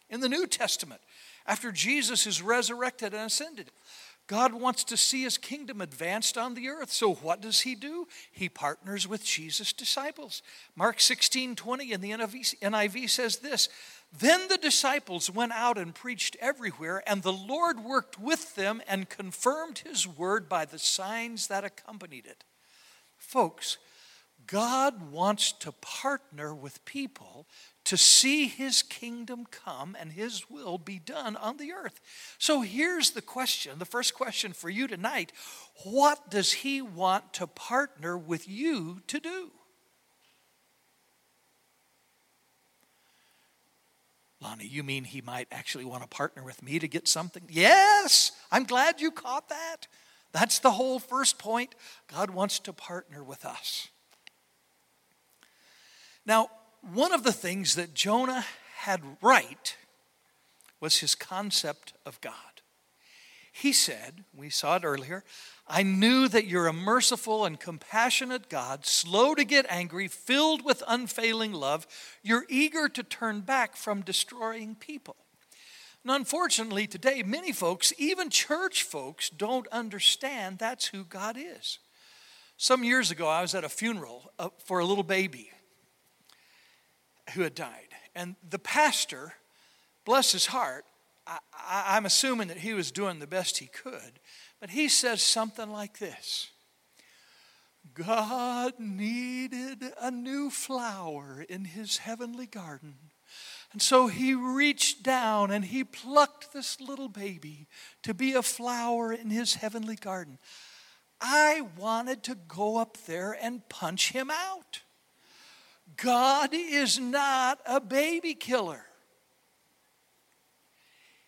In 0.10 0.20
the 0.20 0.28
New 0.28 0.46
Testament, 0.46 1.00
after 1.48 1.72
Jesus 1.72 2.28
is 2.28 2.42
resurrected 2.42 3.14
and 3.14 3.28
ascended, 3.28 3.72
God 4.30 4.54
wants 4.54 4.84
to 4.84 4.96
see 4.96 5.24
his 5.24 5.40
kingdom 5.40 5.82
advanced 5.82 6.38
on 6.38 6.54
the 6.54 6.70
earth. 6.70 6.92
So 6.92 7.16
what 7.16 7.42
does 7.42 7.62
he 7.62 7.74
do? 7.74 8.08
He 8.32 8.48
partners 8.48 9.08
with 9.08 9.26
Jesus' 9.26 9.74
disciples. 9.74 10.44
Mark 10.76 11.00
16 11.00 11.56
20 11.56 11.92
in 11.92 12.00
the 12.00 12.12
NIV, 12.12 12.60
NIV 12.60 13.10
says 13.10 13.38
this 13.38 13.70
Then 14.16 14.48
the 14.48 14.60
disciples 14.60 15.32
went 15.32 15.54
out 15.54 15.80
and 15.80 15.96
preached 15.96 16.38
everywhere, 16.40 17.02
and 17.08 17.24
the 17.24 17.34
Lord 17.34 17.84
worked 17.84 18.20
with 18.20 18.54
them 18.54 18.84
and 18.88 19.10
confirmed 19.10 19.80
his 19.80 20.08
word 20.08 20.48
by 20.48 20.64
the 20.64 20.80
signs 20.80 21.48
that 21.48 21.64
accompanied 21.64 22.28
it. 22.28 22.44
Folks, 23.18 23.80
God 24.46 25.12
wants 25.12 25.52
to 25.54 25.72
partner 25.72 26.54
with 26.54 26.86
people 26.86 27.48
to 27.90 27.98
see 27.98 28.46
his 28.46 28.84
kingdom 28.84 29.48
come 29.50 29.98
and 30.00 30.12
his 30.12 30.48
will 30.48 30.78
be 30.78 31.00
done 31.00 31.36
on 31.36 31.58
the 31.58 31.72
earth. 31.72 32.00
So 32.38 32.62
here's 32.62 33.10
the 33.10 33.22
question 33.22 33.80
the 33.80 33.86
first 33.86 34.14
question 34.14 34.54
for 34.54 34.70
you 34.70 34.88
tonight 34.88 35.32
What 35.86 36.30
does 36.30 36.54
he 36.54 36.84
want 36.84 37.34
to 37.34 37.48
partner 37.48 38.16
with 38.16 38.48
you 38.48 39.02
to 39.08 39.20
do? 39.20 39.50
Lonnie, 44.40 44.68
you 44.68 44.84
mean 44.84 45.04
he 45.04 45.22
might 45.22 45.48
actually 45.52 45.84
want 45.84 46.04
to 46.04 46.08
partner 46.08 46.44
with 46.44 46.62
me 46.62 46.78
to 46.78 46.88
get 46.88 47.08
something? 47.08 47.42
Yes, 47.50 48.34
I'm 48.52 48.66
glad 48.66 49.02
you 49.02 49.10
caught 49.10 49.50
that. 49.50 49.88
That's 50.32 50.60
the 50.60 50.72
whole 50.72 51.00
first 51.00 51.40
point. 51.40 51.74
God 52.08 52.30
wants 52.30 52.60
to 52.60 52.72
partner 52.72 53.24
with 53.24 53.46
us. 53.46 53.88
Now, 56.24 56.52
one 56.82 57.14
of 57.14 57.24
the 57.24 57.34
things 57.34 57.76
that 57.76 57.94
Jonah 57.94 58.46
had 58.78 59.02
right 59.22 59.76
was 60.80 61.00
his 61.00 61.16
concept 61.16 61.94
of 62.06 62.22
God. 62.22 62.34
He 63.52 63.74
said, 63.74 64.24
we 64.34 64.50
saw 64.50 64.78
it 64.78 64.86
earlier, 64.86 65.24
I 65.68 65.84
knew 65.84 66.28
that 66.30 66.48
you're 66.48 66.68
a 66.68 66.74
merciful 66.74 67.46
and 67.46 67.60
compassionate 67.60 68.50
God, 68.50 68.86
slow 68.86 69.36
to 69.36 69.44
get 69.44 69.66
angry, 69.70 70.08
filled 70.08 70.64
with 70.64 70.82
unfailing 70.88 71.52
love. 71.52 71.86
You're 72.24 72.46
eager 72.48 72.88
to 72.88 73.04
turn 73.04 73.42
back 73.42 73.76
from 73.76 74.02
destroying 74.02 74.76
people. 74.76 75.18
And 76.04 76.14
unfortunately, 76.14 76.88
today, 76.88 77.22
many 77.24 77.52
folks, 77.52 77.92
even 77.98 78.30
church 78.30 78.84
folks, 78.84 79.30
don't 79.30 79.68
understand 79.68 80.58
that's 80.58 80.88
who 80.88 81.04
God 81.04 81.36
is. 81.38 81.80
Some 82.56 82.84
years 82.86 83.12
ago, 83.12 83.28
I 83.28 83.42
was 83.42 83.54
at 83.54 83.66
a 83.66 83.70
funeral 83.70 84.32
uh, 84.40 84.50
for 84.64 84.80
a 84.80 84.86
little 84.86 85.04
baby 85.04 85.52
who 87.32 87.42
had 87.42 87.56
died. 87.56 87.90
And 88.16 88.36
the 88.48 88.60
pastor, 88.60 89.34
bless 90.06 90.32
his 90.32 90.48
heart, 90.48 90.86
I, 91.28 91.98
am 91.98 92.06
assuming 92.06 92.48
that 92.48 92.58
he 92.58 92.74
was 92.74 92.92
doing 92.92 93.20
the 93.20 93.28
best 93.28 93.60
he 93.60 93.68
could, 93.68 94.20
but 94.60 94.72
he 94.72 94.90
says 94.90 95.22
something 95.22 95.72
like 95.72 96.00
this 96.00 96.50
God 97.94 98.74
needed 98.80 99.84
a 100.00 100.12
new 100.12 100.50
flower 100.50 101.46
in 101.48 101.66
his 101.66 101.98
heavenly 101.98 102.46
garden. 102.46 102.96
And 103.72 103.82
so 103.82 104.08
he 104.08 104.34
reached 104.34 105.04
down 105.04 105.52
and 105.52 105.64
he 105.64 105.84
plucked 105.84 106.54
this 106.54 106.82
little 106.82 107.08
baby 107.08 107.68
to 108.02 108.16
be 108.16 108.34
a 108.34 108.42
flower 108.42 109.14
in 109.14 109.30
his 109.30 109.56
heavenly 109.56 109.96
garden. 109.96 110.40
I 111.22 111.62
wanted 111.78 112.24
to 112.24 112.36
go 112.36 112.78
up 112.78 112.98
there 113.06 113.38
and 113.40 113.68
punch 113.70 114.12
him 114.12 114.32
out. 114.32 114.82
God 116.04 116.50
is 116.54 117.00
not 117.00 117.60
a 117.66 117.80
baby 117.80 118.34
killer. 118.34 118.82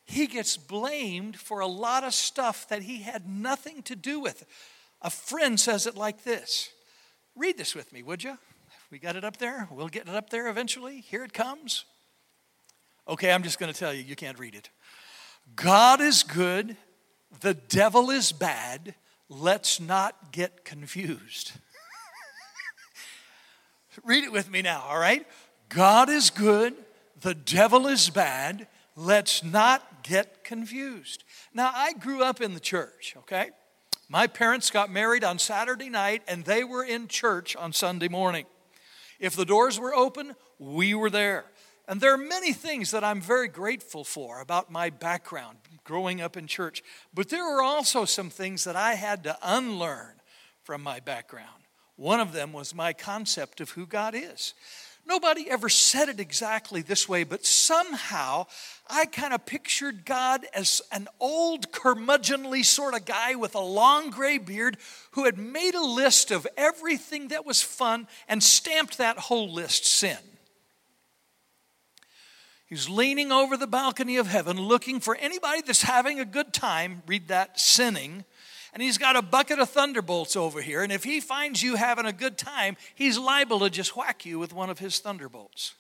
He 0.04 0.28
gets 0.28 0.58
blamed 0.58 1.38
for 1.38 1.62
a 1.62 1.68
lot 1.68 2.04
of 2.04 2.13
stuff 2.13 2.68
that 2.70 2.84
he 2.84 3.01
had 3.01 3.28
nothing 3.28 3.82
to 3.84 3.96
do 3.96 4.20
with. 4.20 4.46
A 5.01 5.10
friend 5.10 5.60
says 5.60 5.88
it 5.88 5.96
like 5.96 6.24
this 6.24 6.70
Read 7.36 7.58
this 7.58 7.74
with 7.74 7.92
me, 7.94 8.04
would 8.04 8.24
you? 8.24 8.38
We 8.92 9.00
got 9.00 9.16
it 9.16 9.24
up 9.24 9.38
there. 9.38 9.70
We'll 9.72 9.88
get 9.88 10.08
it 10.08 10.13
up 10.13 10.30
there 10.30 10.50
eventually. 10.50 11.00
Here 11.00 11.24
it 11.24 11.32
comes. 11.32 11.86
Okay, 13.08 13.32
I'm 13.32 13.42
just 13.42 13.58
going 13.58 13.72
to 13.72 13.78
tell 13.78 13.94
you, 13.94 14.04
you 14.04 14.16
can't 14.16 14.38
read 14.38 14.54
it. 14.54 14.70
God 15.56 16.01
is 16.01 16.24
good, 16.24 16.75
the 17.40 17.54
devil 17.54 18.10
is 18.10 18.32
bad. 18.32 18.96
Let's 19.30 19.80
not 19.80 20.34
get 20.34 20.66
confused. 20.66 21.54
Read 24.03 24.24
it 24.24 24.31
with 24.31 24.50
me 24.50 24.62
now, 24.62 24.83
all 24.88 25.00
right? 25.00 25.25
God 25.69 26.10
is 26.10 26.29
good, 26.29 26.75
the 27.21 27.36
devil 27.36 27.88
is 27.88 28.10
bad. 28.10 28.67
Let's 28.95 29.43
not 29.43 30.03
get 30.03 30.43
confused. 30.43 31.24
Now, 31.53 31.71
I 31.74 31.93
grew 31.93 32.24
up 32.24 32.41
in 32.41 32.53
the 32.53 32.60
church, 32.60 33.15
okay? 33.19 33.51
My 34.10 34.27
parents 34.27 34.69
got 34.69 34.91
married 34.91 35.24
on 35.24 35.39
Saturday 35.39 35.89
night 35.89 36.24
and 36.27 36.43
they 36.43 36.65
were 36.65 36.83
in 36.83 37.07
church 37.07 37.55
on 37.55 37.71
Sunday 37.71 38.10
morning. 38.10 38.45
If 39.19 39.36
the 39.36 39.45
doors 39.45 39.79
were 39.79 39.95
open, 39.95 40.36
we 40.60 40.93
were 40.93 41.10
there. 41.10 41.45
And 41.88 42.01
there 42.01 42.13
are 42.13 42.17
many 42.17 42.53
things 42.53 42.91
that 42.91 43.03
I'm 43.03 43.21
very 43.21 43.48
grateful 43.48 44.03
for 44.03 44.41
about 44.41 44.71
my 44.71 44.89
background 44.89 45.57
growing 45.83 46.21
up 46.21 46.36
in 46.36 46.48
church. 46.48 46.83
But 47.13 47.29
there 47.29 47.45
were 47.45 47.62
also 47.62 48.05
some 48.05 48.29
things 48.29 48.65
that 48.65 48.75
I 48.75 48.95
had 48.95 49.24
to 49.24 49.38
unlearn 49.41 50.15
from 50.63 50.83
my 50.83 51.00
background. 51.00 51.61
One 52.01 52.20
of 52.20 52.34
them 52.34 52.51
was 52.51 52.74
my 52.74 52.93
concept 52.93 53.62
of 53.62 53.70
who 53.70 53.86
God 53.86 54.15
is. 54.15 54.55
Nobody 55.05 55.48
ever 55.48 55.70
said 55.70 56.10
it 56.10 56.20
exactly 56.20 56.81
this 56.81 57.08
way, 57.08 57.24
but 57.24 57.46
somehow 57.46 58.48
I 58.89 59.05
kind 59.05 59.36
of 59.36 59.46
pictured 59.46 60.03
God 60.03 60.43
as 60.55 60.81
an 60.91 61.08
old, 61.20 61.72
curmudgeonly 61.72 62.65
sort 62.65 62.96
of 62.96 63.05
guy 63.05 63.36
with 63.36 63.53
a 63.53 63.60
long 63.60 64.10
gray 64.10 64.39
beard 64.39 64.77
who 65.12 65.25
had 65.25 65.38
made 65.38 65.75
a 65.75 65.86
list 65.86 66.31
of 66.31 66.48
everything 66.58 67.27
that 67.27 67.46
was 67.46 67.62
fun 67.62 68.08
and 68.27 68.41
stamped 68.41 68.98
that 68.98 69.20
whole 69.20 69.53
list 69.53 69.86
sin. 69.86 70.17
He's 72.65 72.89
leaning 72.89 73.31
over 73.31 73.58
the 73.58 73.67
balcony 73.67 74.17
of 74.17 74.25
heaven 74.25 74.60
looking 74.60 75.01
for 75.01 75.15
anybody 75.17 75.62
that's 75.62 75.84
having 75.84 76.20
a 76.20 76.25
good 76.25 76.51
time, 76.51 77.03
read 77.05 77.27
that, 77.27 77.60
sinning. 77.60 78.25
And 78.74 78.82
he's 78.82 78.98
got 78.98 79.16
a 79.16 79.22
bucket 79.22 79.60
of 79.60 79.70
thunderbolts 79.70 80.36
over 80.36 80.62
here. 80.62 80.82
And 80.82 80.92
if 80.92 81.04
he 81.04 81.20
finds 81.20 81.62
you 81.62 81.75
having 81.75 82.06
a 82.06 82.13
good 82.13 82.38
time, 82.38 82.78
he's 82.96 83.18
liable 83.18 83.60
to 83.60 83.70
just 83.70 83.98
whack 83.98 84.25
you 84.25 84.40
with 84.40 84.54
one 84.54 84.70
of 84.70 84.80
his 84.80 85.00
thunderbolts. 85.00 85.75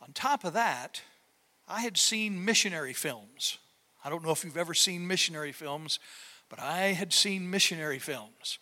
On 0.00 0.12
top 0.12 0.44
of 0.44 0.54
that, 0.54 1.02
I 1.68 1.80
had 1.82 1.96
seen 1.96 2.44
missionary 2.44 2.92
films. 2.92 3.58
I 4.04 4.10
don't 4.10 4.24
know 4.24 4.32
if 4.32 4.44
you've 4.44 4.56
ever 4.56 4.74
seen 4.74 5.06
missionary 5.06 5.52
films, 5.52 5.98
but 6.48 6.58
I 6.58 6.88
had 6.88 7.12
seen 7.12 7.50
missionary 7.50 7.98
films. 7.98 8.58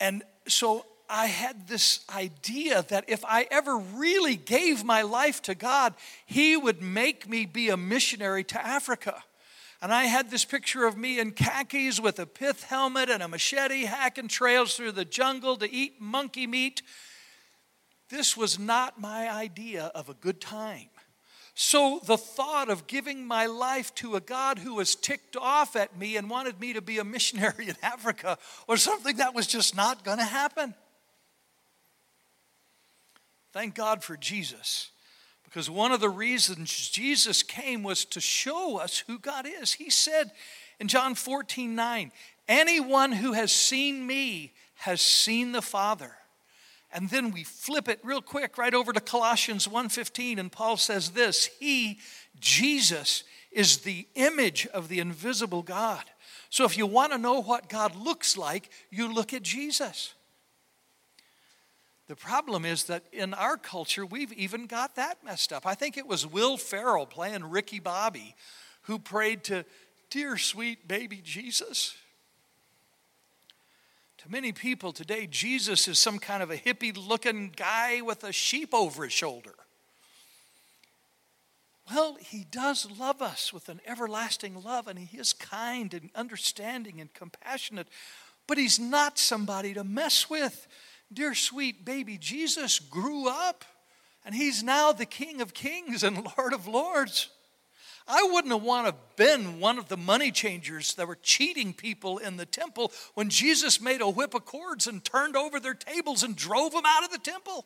And 0.00 0.22
so 0.48 0.86
I 1.10 1.26
had 1.26 1.68
this 1.68 2.00
idea 2.14 2.86
that 2.88 3.04
if 3.06 3.24
I 3.24 3.46
ever 3.50 3.76
really 3.76 4.34
gave 4.34 4.82
my 4.82 5.02
life 5.02 5.42
to 5.42 5.54
God, 5.54 5.94
He 6.24 6.56
would 6.56 6.80
make 6.80 7.28
me 7.28 7.44
be 7.44 7.68
a 7.68 7.76
missionary 7.76 8.44
to 8.44 8.66
Africa. 8.66 9.22
And 9.82 9.92
I 9.92 10.04
had 10.04 10.30
this 10.30 10.44
picture 10.44 10.86
of 10.86 10.96
me 10.96 11.18
in 11.18 11.32
khakis 11.32 11.98
with 11.98 12.20
a 12.20 12.26
pith 12.26 12.62
helmet 12.62 13.10
and 13.10 13.20
a 13.20 13.26
machete 13.26 13.84
hacking 13.84 14.28
trails 14.28 14.76
through 14.76 14.92
the 14.92 15.04
jungle 15.04 15.56
to 15.56 15.68
eat 15.68 16.00
monkey 16.00 16.46
meat. 16.46 16.82
This 18.08 18.36
was 18.36 18.60
not 18.60 19.00
my 19.00 19.28
idea 19.28 19.90
of 19.92 20.08
a 20.08 20.14
good 20.14 20.40
time. 20.40 20.88
So 21.54 22.00
the 22.04 22.16
thought 22.16 22.70
of 22.70 22.86
giving 22.86 23.26
my 23.26 23.46
life 23.46 23.92
to 23.96 24.14
a 24.14 24.20
God 24.20 24.60
who 24.60 24.76
was 24.76 24.94
ticked 24.94 25.36
off 25.36 25.74
at 25.74 25.98
me 25.98 26.16
and 26.16 26.30
wanted 26.30 26.60
me 26.60 26.74
to 26.74 26.80
be 26.80 26.98
a 26.98 27.04
missionary 27.04 27.68
in 27.68 27.76
Africa 27.82 28.38
was 28.68 28.84
something 28.84 29.16
that 29.16 29.34
was 29.34 29.48
just 29.48 29.74
not 29.74 30.04
going 30.04 30.18
to 30.18 30.24
happen. 30.24 30.76
Thank 33.52 33.74
God 33.74 34.04
for 34.04 34.16
Jesus. 34.16 34.91
Because 35.52 35.68
one 35.68 35.92
of 35.92 36.00
the 36.00 36.08
reasons 36.08 36.88
Jesus 36.88 37.42
came 37.42 37.82
was 37.82 38.06
to 38.06 38.22
show 38.22 38.78
us 38.78 39.04
who 39.06 39.18
God 39.18 39.46
is. 39.46 39.74
He 39.74 39.90
said 39.90 40.32
in 40.80 40.88
John 40.88 41.14
14, 41.14 41.74
9, 41.74 42.10
anyone 42.48 43.12
who 43.12 43.34
has 43.34 43.52
seen 43.52 44.06
me 44.06 44.54
has 44.76 45.02
seen 45.02 45.52
the 45.52 45.60
Father. 45.60 46.12
And 46.90 47.10
then 47.10 47.32
we 47.32 47.44
flip 47.44 47.86
it 47.86 48.00
real 48.02 48.22
quick 48.22 48.56
right 48.56 48.72
over 48.72 48.94
to 48.94 49.00
Colossians 49.00 49.68
1:15 49.68 50.38
and 50.38 50.50
Paul 50.50 50.78
says 50.78 51.10
this, 51.10 51.50
he 51.60 52.00
Jesus 52.40 53.22
is 53.50 53.78
the 53.78 54.08
image 54.14 54.66
of 54.68 54.88
the 54.88 55.00
invisible 55.00 55.62
God. 55.62 56.04
So 56.48 56.64
if 56.64 56.78
you 56.78 56.86
want 56.86 57.12
to 57.12 57.18
know 57.18 57.42
what 57.42 57.68
God 57.68 57.94
looks 57.94 58.38
like, 58.38 58.70
you 58.90 59.12
look 59.12 59.34
at 59.34 59.42
Jesus. 59.42 60.14
The 62.08 62.16
problem 62.16 62.64
is 62.64 62.84
that 62.84 63.04
in 63.12 63.32
our 63.32 63.56
culture, 63.56 64.04
we've 64.04 64.32
even 64.32 64.66
got 64.66 64.96
that 64.96 65.24
messed 65.24 65.52
up. 65.52 65.66
I 65.66 65.74
think 65.74 65.96
it 65.96 66.06
was 66.06 66.26
Will 66.26 66.56
Ferrell 66.56 67.06
playing 67.06 67.44
Ricky 67.44 67.78
Bobby 67.78 68.34
who 68.82 68.98
prayed 68.98 69.44
to, 69.44 69.64
Dear 70.10 70.36
sweet 70.36 70.86
baby 70.86 71.22
Jesus. 71.24 71.96
To 74.18 74.30
many 74.30 74.52
people 74.52 74.92
today, 74.92 75.26
Jesus 75.26 75.88
is 75.88 75.98
some 75.98 76.18
kind 76.18 76.42
of 76.42 76.50
a 76.50 76.56
hippie 76.56 76.94
looking 76.94 77.50
guy 77.56 78.02
with 78.02 78.22
a 78.22 78.30
sheep 78.30 78.74
over 78.74 79.04
his 79.04 79.12
shoulder. 79.12 79.54
Well, 81.90 82.16
he 82.20 82.44
does 82.48 82.86
love 82.98 83.20
us 83.20 83.52
with 83.52 83.68
an 83.68 83.80
everlasting 83.86 84.62
love, 84.62 84.86
and 84.86 84.98
he 84.98 85.16
is 85.16 85.32
kind 85.32 85.92
and 85.94 86.10
understanding 86.14 87.00
and 87.00 87.12
compassionate, 87.12 87.88
but 88.46 88.58
he's 88.58 88.78
not 88.78 89.18
somebody 89.18 89.74
to 89.74 89.82
mess 89.82 90.30
with. 90.30 90.68
Dear 91.12 91.34
sweet 91.34 91.84
baby 91.84 92.16
Jesus 92.18 92.78
grew 92.78 93.28
up 93.28 93.64
And 94.24 94.34
he's 94.34 94.62
now 94.62 94.92
the 94.92 95.06
King 95.06 95.40
of 95.40 95.52
Kings 95.52 96.02
and 96.02 96.26
Lord 96.38 96.52
of 96.52 96.66
Lords. 96.66 97.28
I 98.06 98.28
wouldn't 98.32 98.52
have 98.52 98.62
want 98.62 98.86
to 98.86 98.92
have 98.92 99.16
been 99.16 99.60
one 99.60 99.78
of 99.78 99.88
the 99.88 99.96
money 99.96 100.32
changers 100.32 100.94
that 100.94 101.06
were 101.06 101.18
cheating 101.22 101.72
people 101.72 102.18
in 102.18 102.36
the 102.36 102.46
temple 102.46 102.92
when 103.14 103.30
Jesus 103.30 103.80
made 103.80 104.00
a 104.00 104.08
whip 104.08 104.34
of 104.34 104.44
cords 104.44 104.86
and 104.86 105.04
turned 105.04 105.36
over 105.36 105.60
their 105.60 105.74
tables 105.74 106.22
and 106.22 106.34
drove 106.34 106.72
them 106.72 106.84
out 106.86 107.04
of 107.04 107.12
the 107.12 107.18
temple. 107.18 107.64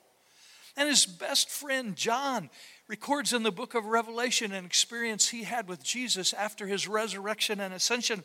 And 0.77 0.89
his 0.91 1.07
best 1.07 1.49
friend 1.49 1.97
John 1.97 2.51
records 2.87 3.33
in 3.33 3.43
the 3.43 3.51
book 3.51 3.75
of 3.75 3.87
Revelation 3.87 4.53
an 4.53 4.67
experience 4.67 5.29
he 5.29 5.45
had 5.45 5.69
with 5.69 5.83
Jesus 5.83 6.35
after 6.35 6.67
his 6.67 6.87
resurrection 6.87 7.61
and 7.61 7.73
ascension. 7.73 8.23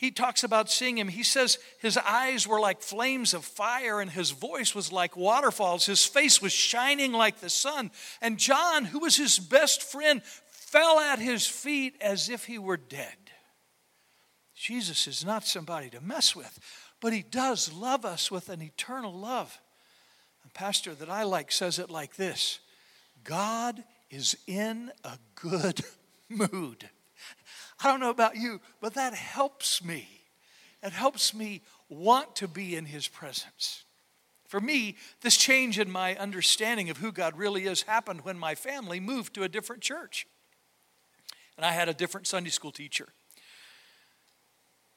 He 0.00 0.10
talks 0.10 0.44
about 0.44 0.70
seeing 0.70 0.96
him. 0.96 1.08
He 1.08 1.22
says 1.22 1.58
his 1.78 1.98
eyes 1.98 2.48
were 2.48 2.58
like 2.58 2.80
flames 2.80 3.34
of 3.34 3.44
fire 3.44 4.00
and 4.00 4.10
his 4.10 4.30
voice 4.30 4.74
was 4.74 4.90
like 4.90 5.14
waterfalls. 5.14 5.84
His 5.84 6.06
face 6.06 6.40
was 6.40 6.54
shining 6.54 7.12
like 7.12 7.40
the 7.40 7.50
sun. 7.50 7.90
And 8.22 8.38
John, 8.38 8.86
who 8.86 9.00
was 9.00 9.16
his 9.16 9.38
best 9.38 9.82
friend, 9.82 10.22
fell 10.24 10.98
at 11.00 11.18
his 11.18 11.46
feet 11.46 11.96
as 12.00 12.30
if 12.30 12.46
he 12.46 12.58
were 12.58 12.78
dead. 12.78 13.14
Jesus 14.54 15.06
is 15.06 15.22
not 15.22 15.44
somebody 15.44 15.90
to 15.90 16.00
mess 16.00 16.34
with, 16.34 16.58
but 17.02 17.12
he 17.12 17.20
does 17.20 17.70
love 17.70 18.06
us 18.06 18.30
with 18.30 18.48
an 18.48 18.62
eternal 18.62 19.12
love. 19.12 19.60
A 20.46 20.48
pastor 20.48 20.94
that 20.94 21.10
I 21.10 21.24
like 21.24 21.52
says 21.52 21.78
it 21.78 21.90
like 21.90 22.16
this 22.16 22.60
God 23.22 23.84
is 24.08 24.34
in 24.46 24.92
a 25.04 25.18
good 25.34 25.82
mood. 26.30 26.88
I 27.82 27.88
don't 27.88 28.00
know 28.00 28.10
about 28.10 28.36
you, 28.36 28.60
but 28.80 28.94
that 28.94 29.14
helps 29.14 29.82
me. 29.84 30.06
It 30.82 30.92
helps 30.92 31.34
me 31.34 31.62
want 31.88 32.36
to 32.36 32.48
be 32.48 32.76
in 32.76 32.86
his 32.86 33.08
presence. 33.08 33.84
For 34.48 34.60
me, 34.60 34.96
this 35.20 35.36
change 35.36 35.78
in 35.78 35.90
my 35.90 36.16
understanding 36.16 36.90
of 36.90 36.98
who 36.98 37.12
God 37.12 37.38
really 37.38 37.66
is 37.66 37.82
happened 37.82 38.24
when 38.24 38.38
my 38.38 38.54
family 38.54 39.00
moved 39.00 39.34
to 39.34 39.44
a 39.44 39.48
different 39.48 39.82
church 39.82 40.26
and 41.60 41.66
I 41.66 41.72
had 41.72 41.90
a 41.90 41.94
different 41.94 42.26
Sunday 42.26 42.48
school 42.48 42.72
teacher. 42.72 43.08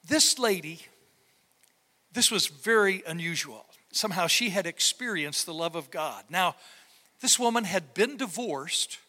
This 0.07 0.39
lady, 0.39 0.79
this 2.13 2.31
was 2.31 2.47
very 2.47 3.03
unusual. 3.05 3.65
Somehow 3.91 4.27
she 4.27 4.49
had 4.49 4.65
experienced 4.65 5.45
the 5.45 5.53
love 5.53 5.75
of 5.75 5.91
God. 5.91 6.23
Now, 6.29 6.55
this 7.19 7.37
woman 7.37 7.65
had 7.65 7.93
been 7.93 8.15
divorced, 8.15 8.99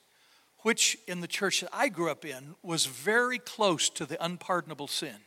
which 0.64 0.97
in 1.06 1.21
the 1.21 1.28
church 1.28 1.61
that 1.61 1.68
I 1.75 1.90
grew 1.90 2.11
up 2.11 2.25
in 2.25 2.54
was 2.62 2.87
very 2.87 3.38
close 3.38 3.90
to 3.90 4.06
the 4.06 4.23
unpardonable 4.25 4.88
sin. 4.88 5.18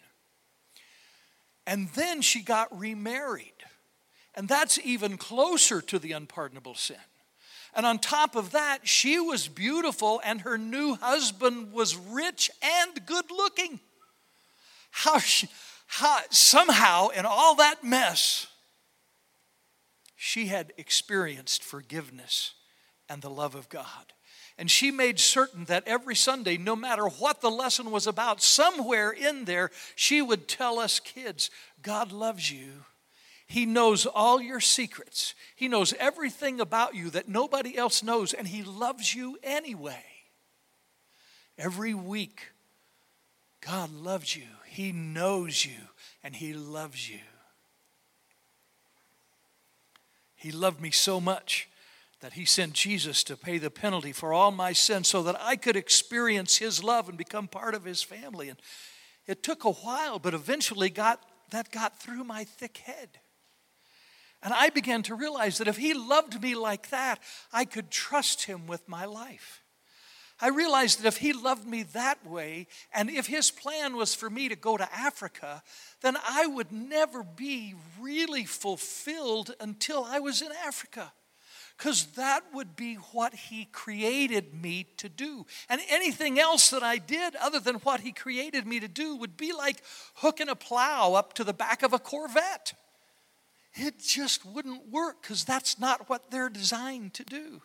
And 1.68 1.90
then 1.90 2.24
she 2.24 2.42
got 2.42 2.76
remarried. 2.76 3.54
And 4.34 4.50
that's 4.50 4.80
even 4.84 5.16
closer 5.16 5.80
to 5.80 6.00
the 6.00 6.14
unpardonable 6.14 6.74
sin. 6.74 6.98
And 7.76 7.86
on 7.86 8.00
top 8.00 8.36
of 8.36 8.50
that, 8.54 8.88
she 8.88 9.20
was 9.20 9.48
beautiful 9.48 10.20
and 10.26 10.42
her 10.42 10.58
new 10.58 10.96
husband 10.96 11.72
was 11.72 11.96
rich 11.96 12.50
and 12.64 13.06
good 13.06 13.30
looking. 13.30 13.80
How, 14.90 15.20
she, 15.20 15.50
how 15.86 16.22
somehow, 16.32 17.10
in 17.10 17.28
all 17.28 17.54
that 17.58 17.84
mess, 17.84 18.48
she 20.16 20.48
had 20.48 20.74
experienced 20.78 21.64
forgiveness 21.64 22.56
and 23.08 23.22
the 23.22 23.30
love 23.30 23.54
of 23.54 23.70
God. 23.70 24.14
And 24.58 24.72
she 24.72 24.90
made 24.90 25.20
certain 25.20 25.66
that 25.66 25.88
every 25.88 26.16
Sunday, 26.16 26.58
no 26.58 26.76
matter 26.76 27.08
what 27.08 27.42
the 27.42 27.52
lesson 27.52 27.92
was 27.92 28.08
about, 28.08 28.42
somewhere 28.42 29.12
in 29.12 29.46
there, 29.46 29.70
she 29.96 30.22
would 30.22 30.48
tell 30.48 30.80
us 30.80 31.00
kids, 31.00 31.52
God 31.82 32.12
loves 32.12 32.52
you 32.52 32.86
he 33.48 33.66
knows 33.66 34.06
all 34.06 34.42
your 34.42 34.60
secrets. 34.60 35.34
He 35.56 35.70
knows 35.70 35.94
everything 35.94 36.60
about 36.60 36.96
you 36.96 37.10
that 37.12 37.30
nobody 37.30 37.78
else 37.78 38.04
knows, 38.04 38.34
and 38.34 38.46
He 38.46 38.62
loves 38.62 39.16
you 39.16 39.38
anyway. 39.42 40.04
Every 41.58 41.94
week, 41.94 42.52
God 43.62 43.90
loves 43.90 44.36
you. 44.36 44.48
He 44.68 44.92
knows 44.92 45.66
you, 45.66 45.80
and 46.24 46.36
He 46.36 46.54
loves 46.54 47.10
you. 47.10 47.22
He 50.36 50.52
loved 50.52 50.82
me 50.82 50.92
so 50.92 51.22
much 51.22 51.70
that 52.22 52.34
He 52.34 52.46
sent 52.46 52.74
Jesus 52.74 53.24
to 53.26 53.38
pay 53.38 53.58
the 53.58 53.70
penalty 53.70 54.12
for 54.12 54.34
all 54.34 54.52
my 54.52 54.74
sins 54.74 55.08
so 55.08 55.24
that 55.24 55.40
I 55.40 55.56
could 55.56 55.76
experience 55.76 56.58
His 56.58 56.84
love 56.84 57.08
and 57.10 57.18
become 57.18 57.48
part 57.48 57.76
of 57.76 57.86
His 57.86 58.02
family. 58.02 58.50
And 58.50 58.60
it 59.28 59.44
took 59.44 59.64
a 59.64 59.72
while, 59.72 60.20
but 60.20 60.34
eventually 60.34 60.90
got, 60.90 61.22
that 61.52 61.72
got 61.72 62.02
through 62.02 62.24
my 62.24 62.44
thick 62.44 62.78
head. 62.78 63.20
And 64.42 64.54
I 64.54 64.70
began 64.70 65.04
to 65.04 65.16
realize 65.16 65.58
that 65.58 65.68
if 65.68 65.78
He 65.78 65.94
loved 65.94 66.42
me 66.42 66.56
like 66.56 66.90
that, 66.90 67.20
I 67.52 67.66
could 67.66 67.92
trust 67.92 68.44
Him 68.46 68.68
with 68.68 68.88
my 68.88 69.06
life. 69.06 69.64
I 70.40 70.50
realized 70.50 71.02
that 71.02 71.08
if 71.08 71.18
He 71.18 71.34
loved 71.34 71.68
me 71.68 71.84
that 71.94 72.26
way, 72.26 72.68
and 72.94 73.10
if 73.10 73.28
His 73.28 73.52
plan 73.52 73.96
was 73.96 74.14
for 74.14 74.30
me 74.30 74.50
to 74.50 74.56
go 74.56 74.78
to 74.78 74.94
Africa, 74.94 75.64
then 76.02 76.16
I 76.28 76.46
would 76.46 76.72
never 76.72 77.24
be 77.24 77.76
really 78.00 78.46
fulfilled 78.46 79.56
until 79.60 80.04
I 80.04 80.20
was 80.20 80.42
in 80.42 80.52
Africa. 80.66 81.12
Because 81.78 82.08
that 82.16 82.44
would 82.54 82.76
be 82.76 82.96
what 82.96 83.34
He 83.34 83.66
created 83.66 84.54
me 84.54 84.88
to 84.98 85.10
do. 85.10 85.46
And 85.70 85.80
anything 85.90 86.40
else 86.40 86.72
that 86.72 86.84
I 86.84 86.98
did 86.98 87.36
other 87.36 87.60
than 87.60 87.76
what 87.76 88.00
He 88.00 88.12
created 88.12 88.66
me 88.66 88.80
to 88.80 88.88
do 88.88 89.16
would 89.16 89.38
be 89.38 89.54
like 89.54 89.84
hooking 90.16 90.50
a 90.50 90.56
plow 90.56 91.14
up 91.14 91.34
to 91.34 91.44
the 91.44 91.54
back 91.54 91.84
of 91.84 91.94
a 91.94 92.00
Corvette 92.00 92.74
it 93.80 94.00
just 94.00 94.46
wouldn't 94.46 94.90
work 94.90 95.22
because 95.22 95.44
that's 95.44 95.80
not 95.80 96.10
what 96.10 96.32
they're 96.32 96.50
designed 96.50 97.14
to 97.16 97.24
do. 97.24 97.62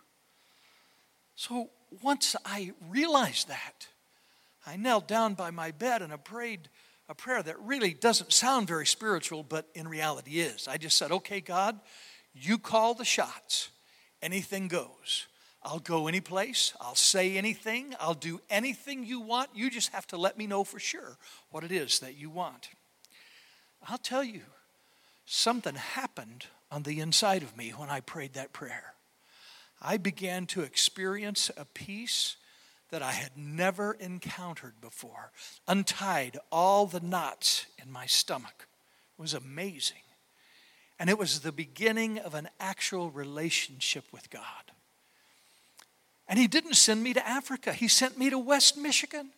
So 1.34 1.70
once 2.02 2.36
I 2.44 2.72
realized 2.88 3.48
that, 3.48 3.88
I 4.66 4.76
knelt 4.76 5.08
down 5.08 5.34
by 5.34 5.50
my 5.50 5.70
bed 5.70 6.02
and 6.02 6.12
I 6.12 6.16
prayed 6.16 6.68
a 7.08 7.14
prayer 7.14 7.42
that 7.42 7.58
really 7.60 7.94
doesn't 7.94 8.32
sound 8.32 8.68
very 8.68 8.86
spiritual, 8.86 9.42
but 9.42 9.66
in 9.74 9.88
reality 9.88 10.40
is. 10.40 10.68
I 10.68 10.76
just 10.76 10.96
said, 10.98 11.10
Okay, 11.10 11.40
God, 11.40 11.80
you 12.34 12.58
call 12.58 12.94
the 12.94 13.04
shots. 13.04 13.70
Anything 14.22 14.68
goes. 14.68 15.26
I'll 15.64 15.78
go 15.78 16.06
any 16.08 16.20
place. 16.20 16.72
I'll 16.80 16.94
say 16.94 17.36
anything. 17.36 17.94
I'll 18.00 18.14
do 18.14 18.40
anything 18.50 19.04
you 19.04 19.20
want. 19.20 19.50
You 19.54 19.70
just 19.70 19.92
have 19.92 20.06
to 20.08 20.16
let 20.16 20.36
me 20.36 20.46
know 20.46 20.64
for 20.64 20.78
sure 20.78 21.16
what 21.50 21.64
it 21.64 21.72
is 21.72 22.00
that 22.00 22.16
you 22.16 22.30
want. 22.30 22.68
I'll 23.88 23.98
tell 23.98 24.24
you, 24.24 24.42
something 25.26 25.74
happened 25.74 26.46
on 26.70 26.82
the 26.82 27.00
inside 27.00 27.42
of 27.42 27.56
me 27.56 27.70
when 27.70 27.90
I 27.90 28.00
prayed 28.00 28.34
that 28.34 28.52
prayer. 28.52 28.94
I 29.80 29.96
began 29.96 30.46
to 30.46 30.62
experience 30.62 31.50
a 31.56 31.64
peace 31.64 32.36
that 32.90 33.02
I 33.02 33.12
had 33.12 33.36
never 33.36 33.94
encountered 33.94 34.80
before, 34.80 35.32
untied 35.66 36.38
all 36.52 36.86
the 36.86 37.00
knots 37.00 37.66
in 37.82 37.90
my 37.90 38.06
stomach. 38.06 38.68
It 39.18 39.22
was 39.22 39.34
amazing. 39.34 40.02
And 41.02 41.10
it 41.10 41.18
was 41.18 41.40
the 41.40 41.50
beginning 41.50 42.20
of 42.20 42.32
an 42.34 42.48
actual 42.60 43.10
relationship 43.10 44.04
with 44.12 44.30
God. 44.30 44.44
And 46.28 46.38
He 46.38 46.46
didn't 46.46 46.74
send 46.74 47.02
me 47.02 47.12
to 47.12 47.28
Africa, 47.28 47.72
He 47.72 47.88
sent 47.88 48.16
me 48.16 48.30
to 48.30 48.38
West 48.38 48.76
Michigan. 48.76 49.30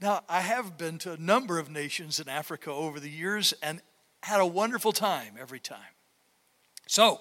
Now, 0.00 0.22
I 0.28 0.38
have 0.38 0.78
been 0.78 0.98
to 0.98 1.14
a 1.14 1.16
number 1.16 1.58
of 1.58 1.68
nations 1.68 2.20
in 2.20 2.28
Africa 2.28 2.70
over 2.70 3.00
the 3.00 3.10
years 3.10 3.52
and 3.60 3.80
had 4.22 4.40
a 4.40 4.46
wonderful 4.46 4.92
time 4.92 5.34
every 5.36 5.58
time. 5.58 5.80
So, 6.86 7.20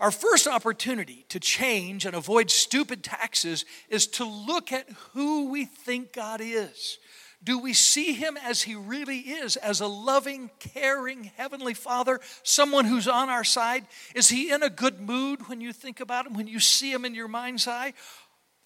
our 0.00 0.10
first 0.10 0.46
opportunity 0.46 1.26
to 1.28 1.38
change 1.38 2.06
and 2.06 2.16
avoid 2.16 2.50
stupid 2.50 3.04
taxes 3.04 3.66
is 3.90 4.06
to 4.06 4.24
look 4.24 4.72
at 4.72 4.88
who 5.12 5.50
we 5.50 5.66
think 5.66 6.14
God 6.14 6.40
is. 6.42 6.98
Do 7.44 7.58
we 7.58 7.74
see 7.74 8.14
him 8.14 8.38
as 8.42 8.62
he 8.62 8.74
really 8.74 9.18
is, 9.18 9.56
as 9.56 9.80
a 9.80 9.86
loving, 9.86 10.50
caring 10.58 11.24
Heavenly 11.36 11.74
Father, 11.74 12.20
someone 12.42 12.86
who's 12.86 13.06
on 13.06 13.28
our 13.28 13.44
side? 13.44 13.86
Is 14.14 14.30
he 14.30 14.50
in 14.50 14.62
a 14.62 14.70
good 14.70 14.98
mood 14.98 15.46
when 15.46 15.60
you 15.60 15.74
think 15.74 16.00
about 16.00 16.26
him, 16.26 16.32
when 16.32 16.46
you 16.46 16.58
see 16.58 16.90
him 16.90 17.04
in 17.04 17.14
your 17.14 17.28
mind's 17.28 17.68
eye? 17.68 17.92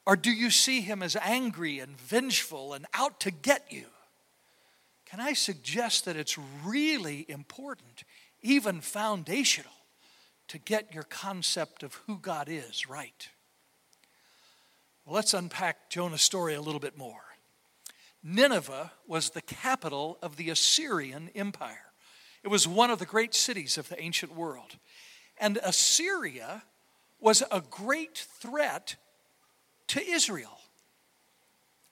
Or 0.06 0.16
do 0.16 0.30
you 0.30 0.50
see 0.50 0.80
him 0.80 1.02
as 1.02 1.16
angry 1.16 1.80
and 1.80 1.98
vengeful 1.98 2.72
and 2.72 2.86
out 2.94 3.18
to 3.20 3.32
get 3.32 3.66
you? 3.68 3.86
Can 5.04 5.20
I 5.20 5.32
suggest 5.32 6.04
that 6.04 6.16
it's 6.16 6.38
really 6.64 7.26
important, 7.28 8.04
even 8.42 8.80
foundational, 8.80 9.72
to 10.48 10.58
get 10.58 10.94
your 10.94 11.02
concept 11.02 11.82
of 11.82 11.94
who 12.06 12.18
God 12.18 12.48
is 12.48 12.88
right? 12.88 13.28
Well, 15.04 15.16
let's 15.16 15.34
unpack 15.34 15.90
Jonah's 15.90 16.22
story 16.22 16.54
a 16.54 16.60
little 16.60 16.80
bit 16.80 16.96
more. 16.96 17.27
Nineveh 18.22 18.92
was 19.06 19.30
the 19.30 19.42
capital 19.42 20.18
of 20.22 20.36
the 20.36 20.50
Assyrian 20.50 21.30
Empire. 21.34 21.92
It 22.42 22.48
was 22.48 22.66
one 22.66 22.90
of 22.90 22.98
the 22.98 23.06
great 23.06 23.34
cities 23.34 23.78
of 23.78 23.88
the 23.88 24.00
ancient 24.00 24.34
world. 24.34 24.76
And 25.38 25.58
Assyria 25.62 26.64
was 27.20 27.42
a 27.50 27.60
great 27.60 28.18
threat 28.18 28.96
to 29.88 30.04
Israel. 30.04 30.58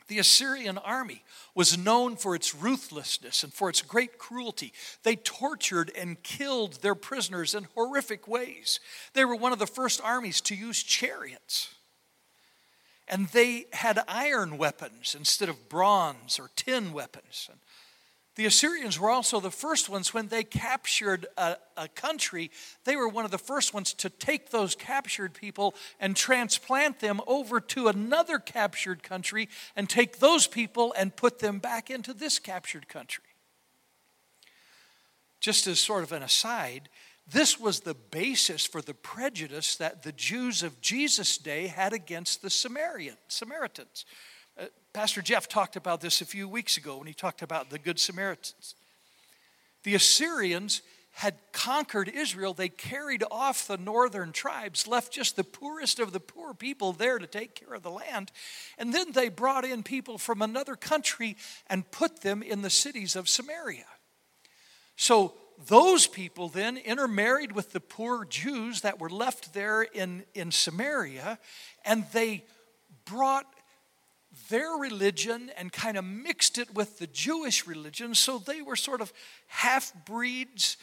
The 0.09 0.19
Assyrian 0.21 0.79
army 0.79 1.25
was 1.55 1.77
known 1.77 2.17
for 2.17 2.37
its 2.37 2.55
ruthlessness 2.55 3.43
and 3.43 3.53
for 3.53 3.69
its 3.69 3.83
great 3.83 4.19
cruelty. 4.19 4.73
They 5.03 5.17
tortured 5.17 5.91
and 5.97 6.23
killed 6.23 6.75
their 6.75 6.95
prisoners 6.95 7.55
in 7.55 7.67
horrific 7.75 8.29
ways. 8.29 8.79
They 9.15 9.25
were 9.25 9.35
one 9.35 9.53
of 9.53 9.59
the 9.59 9.67
first 9.67 10.01
armies 10.03 10.41
to 10.43 10.55
use 10.55 10.83
chariots. 10.83 11.75
And 13.09 13.29
they 13.29 13.67
had 13.73 14.03
iron 14.09 14.59
weapons 14.59 15.15
instead 15.17 15.49
of 15.49 15.69
bronze 15.69 16.39
or 16.39 16.51
tin 16.57 16.93
weapons. 16.93 17.49
And 17.51 17.61
the 18.37 18.45
Assyrians 18.45 19.01
were 19.01 19.09
also 19.09 19.41
the 19.41 19.51
first 19.51 19.89
ones 19.89 20.13
when 20.13 20.29
they 20.29 20.45
captured 20.45 21.27
a, 21.39 21.57
a, 21.77 21.89
country, 21.89 22.51
they 22.85 22.95
were 22.95 23.09
one 23.09 23.25
of 23.25 23.31
the 23.31 23.39
first 23.39 23.73
ones 23.73 23.95
to 23.95 24.11
take 24.11 24.51
those 24.51 24.75
captured 24.75 25.33
people 25.33 25.75
and 25.99 26.15
transplant 26.15 27.01
them 27.01 27.23
over 27.27 27.61
to 27.61 27.89
another 27.89 28.39
captured 28.39 29.03
country 29.03 29.49
and 29.75 29.89
take 29.89 30.19
those 30.19 30.47
people 30.47 30.95
and 30.99 31.17
put 31.17 31.39
them 31.39 31.59
back 31.59 31.89
into 31.89 32.13
this 32.13 32.39
captured 32.39 32.89
country. 32.89 33.25
Just 35.41 35.67
as 35.67 35.81
sort 35.81 36.03
of 36.03 36.13
an 36.13 36.23
aside, 36.23 36.91
this 37.29 37.59
was 37.59 37.81
the 37.81 37.95
basis 37.95 38.65
for 38.65 38.81
the 38.81 38.95
prejudice 38.95 39.77
that 39.77 40.03
the 40.03 40.13
Jews 40.13 40.63
of 40.63 40.81
Jesus' 40.81 41.39
day 41.39 41.67
had 41.67 41.93
against 41.93 42.41
the 42.41 42.51
Samaritan, 42.51 43.17
Samaritans. 43.27 44.05
Uh, 44.59 44.67
Pastor 44.93 45.23
Jeff 45.23 45.49
talked 45.49 45.77
about 45.77 46.01
this 46.01 46.21
a 46.21 46.27
few 46.27 46.49
weeks 46.49 46.77
ago 46.77 46.99
when 46.99 47.07
he 47.07 47.13
talked 47.13 47.43
about 47.43 47.69
the 47.71 47.79
Good 47.79 47.99
Samaritans. 47.99 48.77
The 49.83 49.95
Assyrians 49.95 50.83
had 51.17 51.35
conquered 51.51 52.11
Israel, 52.11 52.53
they 52.53 52.69
carried 52.69 53.25
off 53.31 53.67
the 53.67 53.79
northern 53.79 54.33
tribes, 54.33 54.87
left 54.87 55.11
just 55.11 55.35
the 55.35 55.45
poorest 55.45 55.99
of 55.99 56.13
the 56.13 56.21
poor 56.21 56.53
people 56.53 56.93
there 56.93 57.19
to 57.19 57.27
take 57.27 57.55
care 57.55 57.73
of 57.73 57.83
the 57.83 57.91
land. 57.91 58.31
And 58.77 58.93
then 58.93 59.13
they 59.13 59.31
brought 59.31 59.65
in 59.65 59.83
people 59.83 60.19
from 60.19 60.43
another 60.43 60.77
country 60.77 61.39
and 61.69 61.91
put 61.91 62.21
them 62.21 62.43
in 62.43 62.61
the 62.61 62.69
cities 62.69 63.17
of 63.17 63.31
Samaria. 63.31 63.87
So 64.97 65.35
those 65.67 66.07
people 66.07 66.49
then 66.49 66.77
intermarried 66.77 67.53
with 67.53 67.73
the 67.73 67.81
poor 67.81 68.25
Jews 68.25 68.83
that 68.83 69.01
were 69.01 69.11
left 69.11 69.55
there 69.55 69.83
in, 69.83 70.25
in 70.35 70.51
Samaria, 70.51 71.39
and 71.85 72.05
they 72.13 72.45
brought 73.05 73.47
their 74.51 74.73
religion 74.73 75.51
and 75.57 75.73
kind 75.73 75.97
of 75.97 76.05
mixed 76.05 76.59
it 76.59 76.75
with 76.75 76.99
the 76.99 77.07
Jewish 77.07 77.67
religion. 77.67 78.15
So 78.15 78.39
they 78.39 78.61
were 78.61 78.77
sort 78.77 79.01
of 79.01 79.13
half 79.49 79.93
breeds 80.05 80.77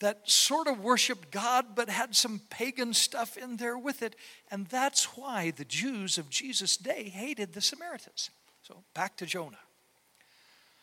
that 0.00 0.28
sort 0.28 0.66
of 0.66 0.80
worshiped 0.80 1.30
God 1.30 1.74
but 1.74 1.88
had 1.88 2.14
some 2.14 2.40
pagan 2.50 2.92
stuff 2.92 3.36
in 3.36 3.56
there 3.56 3.78
with 3.78 4.02
it. 4.02 4.16
And 4.50 4.66
that's 4.66 5.16
why 5.16 5.52
the 5.52 5.64
Jews 5.64 6.18
of 6.18 6.28
Jesus' 6.28 6.76
day 6.76 7.08
hated 7.08 7.52
the 7.52 7.60
Samaritans. 7.60 8.30
So 8.62 8.82
back 8.94 9.16
to 9.18 9.26
Jonah. 9.26 9.58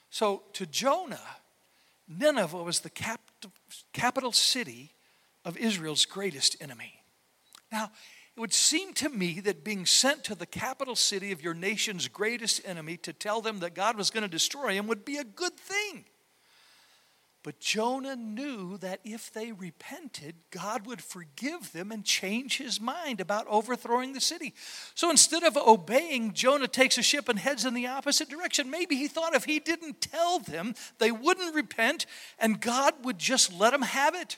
So 0.09 0.43
to 0.53 0.65
Jonah, 0.65 1.19
Nineveh 2.09 2.63
was 2.63 2.79
the 2.79 2.89
cap- 2.89 3.21
capital 3.93 4.31
city 4.31 4.93
of 5.45 5.55
Israel's 5.57 6.05
greatest 6.05 6.57
enemy. 6.59 7.03
Now, 7.71 7.91
it 8.35 8.39
would 8.39 8.53
seem 8.53 8.93
to 8.95 9.09
me 9.09 9.39
that 9.41 9.63
being 9.63 9.85
sent 9.85 10.23
to 10.25 10.35
the 10.35 10.45
capital 10.45 10.95
city 10.95 11.31
of 11.31 11.43
your 11.43 11.53
nation's 11.53 12.07
greatest 12.07 12.61
enemy 12.65 12.97
to 12.97 13.13
tell 13.13 13.41
them 13.41 13.59
that 13.59 13.75
God 13.75 13.97
was 13.97 14.09
going 14.09 14.23
to 14.23 14.29
destroy 14.29 14.73
him 14.73 14.87
would 14.87 15.05
be 15.05 15.17
a 15.17 15.23
good 15.23 15.55
thing. 15.57 16.05
But 17.41 17.59
Jonah 17.59 18.17
knew 18.17 18.77
that 18.79 18.99
if 19.05 19.31
they 19.31 19.53
repented, 19.53 20.35
God 20.51 20.85
would 20.85 21.01
forgive 21.01 21.71
them 21.71 21.91
and 21.91 22.03
change 22.03 22.57
his 22.57 22.81
mind 22.81 23.21
about 23.21 23.47
overthrowing 23.47 24.11
the 24.11 24.19
city. 24.19 24.53
So 24.93 25.09
instead 25.09 25.43
of 25.43 25.55
obeying, 25.55 26.33
Jonah 26.33 26.67
takes 26.67 26.97
a 26.97 27.01
ship 27.01 27.29
and 27.29 27.39
heads 27.39 27.63
in 27.63 27.73
the 27.73 27.87
opposite 27.87 28.29
direction. 28.29 28.69
Maybe 28.69 28.97
he 28.97 29.07
thought 29.07 29.35
if 29.35 29.45
he 29.45 29.59
didn't 29.59 30.01
tell 30.01 30.39
them, 30.39 30.75
they 30.97 31.11
wouldn't 31.11 31.55
repent 31.55 32.05
and 32.39 32.59
God 32.59 33.05
would 33.05 33.19
just 33.19 33.53
let 33.53 33.71
them 33.71 33.83
have 33.83 34.15
it. 34.15 34.35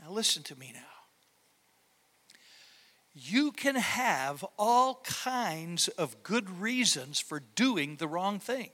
Now, 0.00 0.10
listen 0.10 0.42
to 0.44 0.58
me 0.58 0.72
now 0.74 0.80
you 3.14 3.52
can 3.52 3.76
have 3.76 4.44
all 4.58 5.02
kinds 5.04 5.88
of 5.88 6.22
good 6.22 6.48
reasons 6.60 7.20
for 7.20 7.40
doing 7.54 7.96
the 7.96 8.08
wrong 8.08 8.38
thing. 8.38 8.70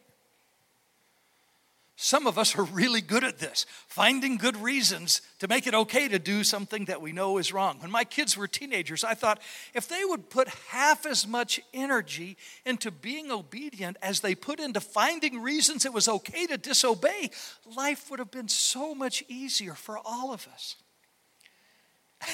Some 2.00 2.28
of 2.28 2.38
us 2.38 2.56
are 2.56 2.62
really 2.62 3.00
good 3.00 3.24
at 3.24 3.40
this, 3.40 3.66
finding 3.88 4.36
good 4.36 4.56
reasons 4.56 5.20
to 5.40 5.48
make 5.48 5.66
it 5.66 5.74
okay 5.74 6.06
to 6.06 6.20
do 6.20 6.44
something 6.44 6.84
that 6.84 7.02
we 7.02 7.10
know 7.10 7.38
is 7.38 7.52
wrong. 7.52 7.80
When 7.80 7.90
my 7.90 8.04
kids 8.04 8.36
were 8.36 8.46
teenagers, 8.46 9.02
I 9.02 9.14
thought 9.14 9.42
if 9.74 9.88
they 9.88 10.04
would 10.04 10.30
put 10.30 10.46
half 10.70 11.06
as 11.06 11.26
much 11.26 11.60
energy 11.74 12.36
into 12.64 12.92
being 12.92 13.32
obedient 13.32 13.96
as 14.00 14.20
they 14.20 14.36
put 14.36 14.60
into 14.60 14.78
finding 14.78 15.42
reasons 15.42 15.84
it 15.84 15.92
was 15.92 16.08
okay 16.08 16.46
to 16.46 16.56
disobey, 16.56 17.30
life 17.76 18.08
would 18.10 18.20
have 18.20 18.30
been 18.30 18.46
so 18.46 18.94
much 18.94 19.24
easier 19.26 19.74
for 19.74 19.98
all 19.98 20.32
of 20.32 20.46
us. 20.54 20.76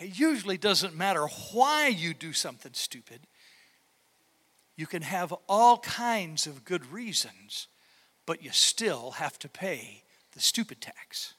It 0.00 0.18
usually 0.18 0.58
doesn't 0.58 0.96
matter 0.96 1.26
why 1.52 1.86
you 1.86 2.12
do 2.12 2.32
something 2.32 2.72
stupid. 2.74 3.20
You 4.74 4.86
can 4.86 5.02
have 5.02 5.32
all 5.48 5.78
kinds 5.78 6.48
of 6.48 6.64
good 6.64 6.84
reasons, 6.90 7.68
but 8.26 8.42
you 8.42 8.50
still 8.50 9.12
have 9.12 9.38
to 9.40 9.48
pay 9.48 10.02
the 10.32 10.40
stupid 10.40 10.80
tax. 10.80 11.34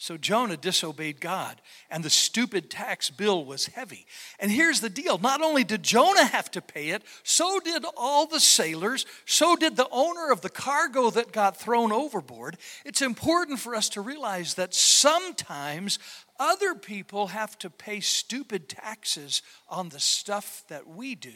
So 0.00 0.16
Jonah 0.16 0.56
disobeyed 0.56 1.20
God, 1.20 1.60
and 1.90 2.04
the 2.04 2.10
stupid 2.10 2.70
tax 2.70 3.10
bill 3.10 3.44
was 3.44 3.66
heavy. 3.66 4.06
And 4.38 4.48
here's 4.48 4.80
the 4.80 4.88
deal 4.88 5.18
not 5.18 5.42
only 5.42 5.64
did 5.64 5.82
Jonah 5.82 6.24
have 6.24 6.52
to 6.52 6.62
pay 6.62 6.90
it, 6.90 7.02
so 7.24 7.58
did 7.58 7.84
all 7.96 8.24
the 8.24 8.38
sailors, 8.38 9.06
so 9.26 9.56
did 9.56 9.74
the 9.74 9.88
owner 9.90 10.30
of 10.30 10.40
the 10.40 10.50
cargo 10.50 11.10
that 11.10 11.32
got 11.32 11.56
thrown 11.56 11.90
overboard. 11.90 12.58
It's 12.84 13.02
important 13.02 13.58
for 13.58 13.74
us 13.74 13.88
to 13.90 14.00
realize 14.00 14.54
that 14.54 14.72
sometimes 14.72 15.98
other 16.38 16.76
people 16.76 17.28
have 17.28 17.58
to 17.58 17.68
pay 17.68 17.98
stupid 17.98 18.68
taxes 18.68 19.42
on 19.68 19.88
the 19.88 19.98
stuff 19.98 20.62
that 20.68 20.86
we 20.86 21.16
do. 21.16 21.32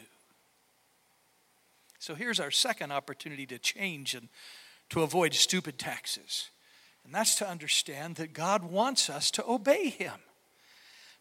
So 2.03 2.15
here's 2.15 2.41
our 2.41 2.51
second 2.51 2.91
opportunity 2.91 3.45
to 3.45 3.57
change 3.57 4.13
and 4.13 4.27
to 4.89 5.03
avoid 5.03 5.33
stupid 5.33 5.79
taxes. 5.79 6.49
And 7.05 7.15
that's 7.15 7.35
to 7.35 7.47
understand 7.47 8.17
that 8.17 8.33
God 8.33 8.61
wants 8.61 9.09
us 9.09 9.31
to 9.31 9.47
obey 9.47 9.87
Him. 9.87 10.15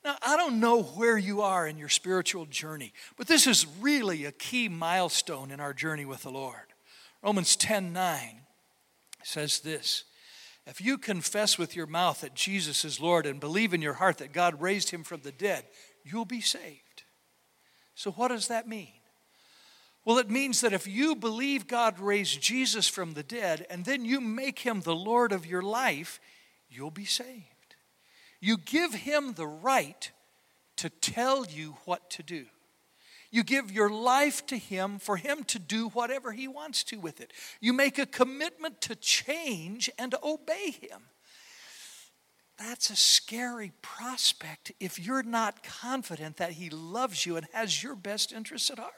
Now, 0.05 0.17
I 0.21 0.37
don't 0.37 0.59
know 0.59 0.83
where 0.83 1.17
you 1.17 1.41
are 1.41 1.69
in 1.69 1.79
your 1.79 1.89
spiritual 1.89 2.47
journey, 2.47 2.93
but 3.17 3.29
this 3.29 3.47
is 3.47 3.65
really 3.81 4.25
a 4.25 4.33
key 4.33 4.69
milestone 4.69 5.53
in 5.53 5.61
our 5.61 5.73
journey 5.73 6.05
with 6.05 6.23
the 6.23 6.33
Lord. 6.33 6.75
Romans 7.23 7.55
10 7.55 7.93
9 7.93 8.41
says 9.23 9.61
this 9.61 10.03
If 10.67 10.81
you 10.81 10.99
confess 10.99 11.57
with 11.57 11.77
your 11.77 11.87
mouth 11.87 12.23
that 12.23 12.35
Jesus 12.35 12.85
is 12.85 13.01
Lord 13.01 13.25
and 13.25 13.39
believe 13.39 13.73
in 13.73 13.83
your 13.83 13.95
heart 13.95 14.19
that 14.19 14.33
God 14.33 14.61
raised 14.61 14.91
him 14.91 15.05
from 15.05 15.21
the 15.21 15.31
dead, 15.31 15.63
you'll 16.03 16.25
be 16.25 16.41
saved. 16.41 17.05
So, 17.95 18.11
what 18.11 18.29
does 18.29 18.49
that 18.49 18.67
mean? 18.67 18.95
Well, 20.05 20.19
it 20.19 20.31
means 20.31 20.61
that 20.61 20.73
if 20.73 20.87
you 20.87 21.15
believe 21.15 21.67
God 21.67 22.01
raised 22.01 22.41
Jesus 22.41 22.89
from 22.89 23.15
the 23.15 23.23
dead 23.23 23.67
and 23.71 23.85
then 23.85 24.05
you 24.05 24.21
make 24.21 24.61
him 24.61 24.81
the 24.81 24.97
Lord 24.97 25.33
of 25.33 25.47
your 25.47 25.63
life, 25.63 26.21
you'll 26.69 26.91
be 26.91 27.05
saved. 27.05 27.77
You 28.41 28.57
give 28.57 28.95
him 28.95 29.35
the 29.35 29.47
right 29.47 30.11
to 30.77 30.91
tell 30.91 31.47
you 31.47 31.77
what 31.85 32.11
to 32.11 32.25
do. 32.25 32.47
You 33.31 33.45
give 33.45 33.71
your 33.71 33.89
life 33.89 34.45
to 34.47 34.59
him 34.59 34.99
for 34.99 35.17
him 35.17 35.45
to 35.45 35.59
do 35.59 35.89
whatever 35.89 36.33
he 36.33 36.49
wants 36.49 36.85
to 36.85 36.97
with 36.97 37.21
it. 37.21 37.33
You 37.61 37.73
make 37.73 37.99
a 37.99 38.05
commitment 38.05 38.81
to 38.83 38.97
change 38.97 39.89
and 39.99 40.11
to 40.11 40.21
obey 40.23 40.73
him. 40.73 41.05
That's 42.59 42.91
a 42.91 42.97
scary 42.97 43.73
prospect 43.81 44.73
if 44.79 44.99
you're 44.99 45.23
not 45.23 45.63
confident 45.63 46.37
that 46.37 46.53
he 46.53 46.69
loves 46.69 47.25
you 47.25 47.37
and 47.37 47.47
has 47.53 47.83
your 47.83 47.97
best 47.97 48.33
interests 48.33 48.71
at 48.71 48.79
heart. 48.79 48.93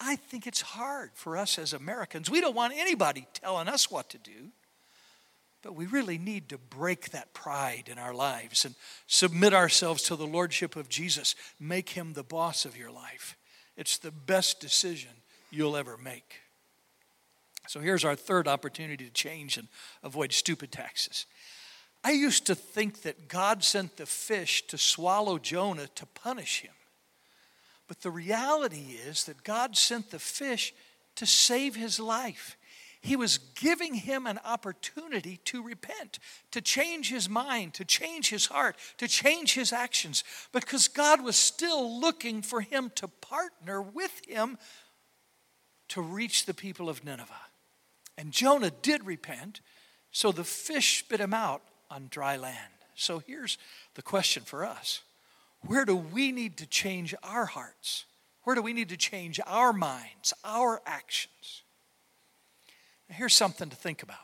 I 0.00 0.16
think 0.16 0.46
it's 0.46 0.60
hard 0.60 1.10
for 1.14 1.36
us 1.36 1.58
as 1.58 1.72
Americans. 1.72 2.30
We 2.30 2.40
don't 2.40 2.54
want 2.54 2.74
anybody 2.76 3.26
telling 3.34 3.68
us 3.68 3.90
what 3.90 4.08
to 4.10 4.18
do, 4.18 4.50
but 5.62 5.74
we 5.74 5.86
really 5.86 6.18
need 6.18 6.48
to 6.50 6.58
break 6.58 7.10
that 7.10 7.34
pride 7.34 7.88
in 7.90 7.98
our 7.98 8.14
lives 8.14 8.64
and 8.64 8.74
submit 9.06 9.52
ourselves 9.52 10.02
to 10.04 10.16
the 10.16 10.26
Lordship 10.26 10.76
of 10.76 10.88
Jesus. 10.88 11.34
Make 11.58 11.90
him 11.90 12.12
the 12.12 12.22
boss 12.22 12.64
of 12.64 12.76
your 12.76 12.90
life. 12.90 13.36
It's 13.76 13.98
the 13.98 14.12
best 14.12 14.60
decision 14.60 15.10
you'll 15.50 15.76
ever 15.76 15.96
make. 15.96 16.42
So 17.66 17.80
here's 17.80 18.04
our 18.04 18.16
third 18.16 18.48
opportunity 18.48 19.04
to 19.04 19.12
change 19.12 19.58
and 19.58 19.68
avoid 20.02 20.32
stupid 20.32 20.72
taxes. 20.72 21.26
I 22.02 22.12
used 22.12 22.46
to 22.46 22.54
think 22.54 23.02
that 23.02 23.28
God 23.28 23.62
sent 23.64 23.96
the 23.96 24.06
fish 24.06 24.66
to 24.68 24.78
swallow 24.78 25.38
Jonah 25.38 25.88
to 25.88 26.06
punish 26.06 26.62
him. 26.62 26.72
But 27.88 28.02
the 28.02 28.10
reality 28.10 28.96
is 29.06 29.24
that 29.24 29.42
God 29.42 29.76
sent 29.76 30.10
the 30.10 30.18
fish 30.18 30.74
to 31.16 31.26
save 31.26 31.74
his 31.74 31.98
life. 31.98 32.56
He 33.00 33.16
was 33.16 33.38
giving 33.38 33.94
him 33.94 34.26
an 34.26 34.38
opportunity 34.44 35.38
to 35.46 35.62
repent, 35.62 36.18
to 36.50 36.60
change 36.60 37.10
his 37.10 37.28
mind, 37.28 37.74
to 37.74 37.84
change 37.84 38.28
his 38.28 38.46
heart, 38.46 38.76
to 38.98 39.08
change 39.08 39.54
his 39.54 39.72
actions, 39.72 40.24
because 40.52 40.88
God 40.88 41.22
was 41.22 41.36
still 41.36 42.00
looking 42.00 42.42
for 42.42 42.60
him 42.60 42.90
to 42.96 43.08
partner 43.08 43.80
with 43.80 44.20
him 44.26 44.58
to 45.88 46.02
reach 46.02 46.44
the 46.44 46.54
people 46.54 46.88
of 46.88 47.04
Nineveh. 47.04 47.32
And 48.18 48.32
Jonah 48.32 48.72
did 48.82 49.06
repent, 49.06 49.60
so 50.10 50.32
the 50.32 50.44
fish 50.44 50.98
spit 50.98 51.20
him 51.20 51.32
out 51.32 51.62
on 51.90 52.08
dry 52.10 52.36
land. 52.36 52.72
So 52.94 53.20
here's 53.20 53.58
the 53.94 54.02
question 54.02 54.42
for 54.42 54.64
us 54.64 55.02
Where 55.66 55.84
do 55.84 55.96
we 55.96 56.32
need 56.32 56.56
to 56.58 56.66
change 56.66 57.14
our 57.22 57.46
hearts? 57.46 58.04
Where 58.44 58.54
do 58.54 58.62
we 58.62 58.72
need 58.72 58.88
to 58.90 58.96
change 58.96 59.40
our 59.46 59.72
minds, 59.72 60.32
our 60.44 60.80
actions? 60.86 61.62
Here's 63.08 63.34
something 63.34 63.68
to 63.70 63.76
think 63.76 64.02
about. 64.02 64.16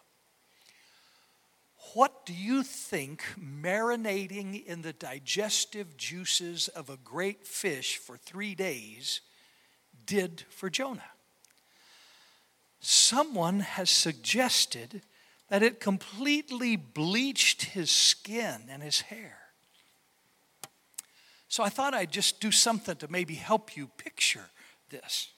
What 1.95 2.27
do 2.27 2.33
you 2.33 2.63
think 2.63 3.23
marinating 3.39 4.65
in 4.67 4.83
the 4.83 4.93
digestive 4.93 5.97
juices 5.97 6.69
of 6.69 6.91
a 6.91 6.97
great 6.97 7.47
fish 7.47 7.99
for 7.99 8.17
three 8.17 8.55
days 8.55 9.21
did 10.07 10.45
for 10.49 10.69
Jonah? 10.69 11.03
Someone 12.81 13.61
has 13.61 13.91
suggested 13.91 15.03
that 15.49 15.63
it 15.63 15.81
completely 15.81 16.77
bleached 16.77 17.63
his 17.63 17.91
skin 17.91 18.63
and 18.69 18.83
his 18.83 19.03
hair. 19.03 19.44
So 21.55 21.63
I 21.63 21.69
thought 21.69 21.95
I'd 21.95 22.11
just 22.11 22.41
do 22.41 22.51
something 22.51 22.97
to 22.97 23.07
maybe 23.09 23.35
help 23.35 23.77
you 23.77 23.87
picture 23.97 24.51
this. 24.91 25.34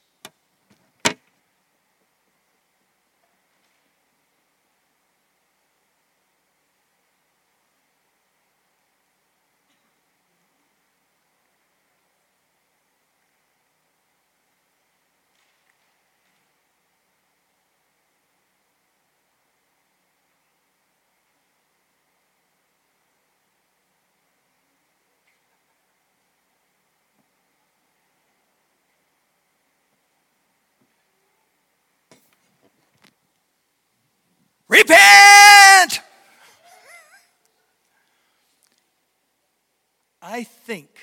Repent! 34.69 36.01
I 40.21 40.43
think 40.43 40.99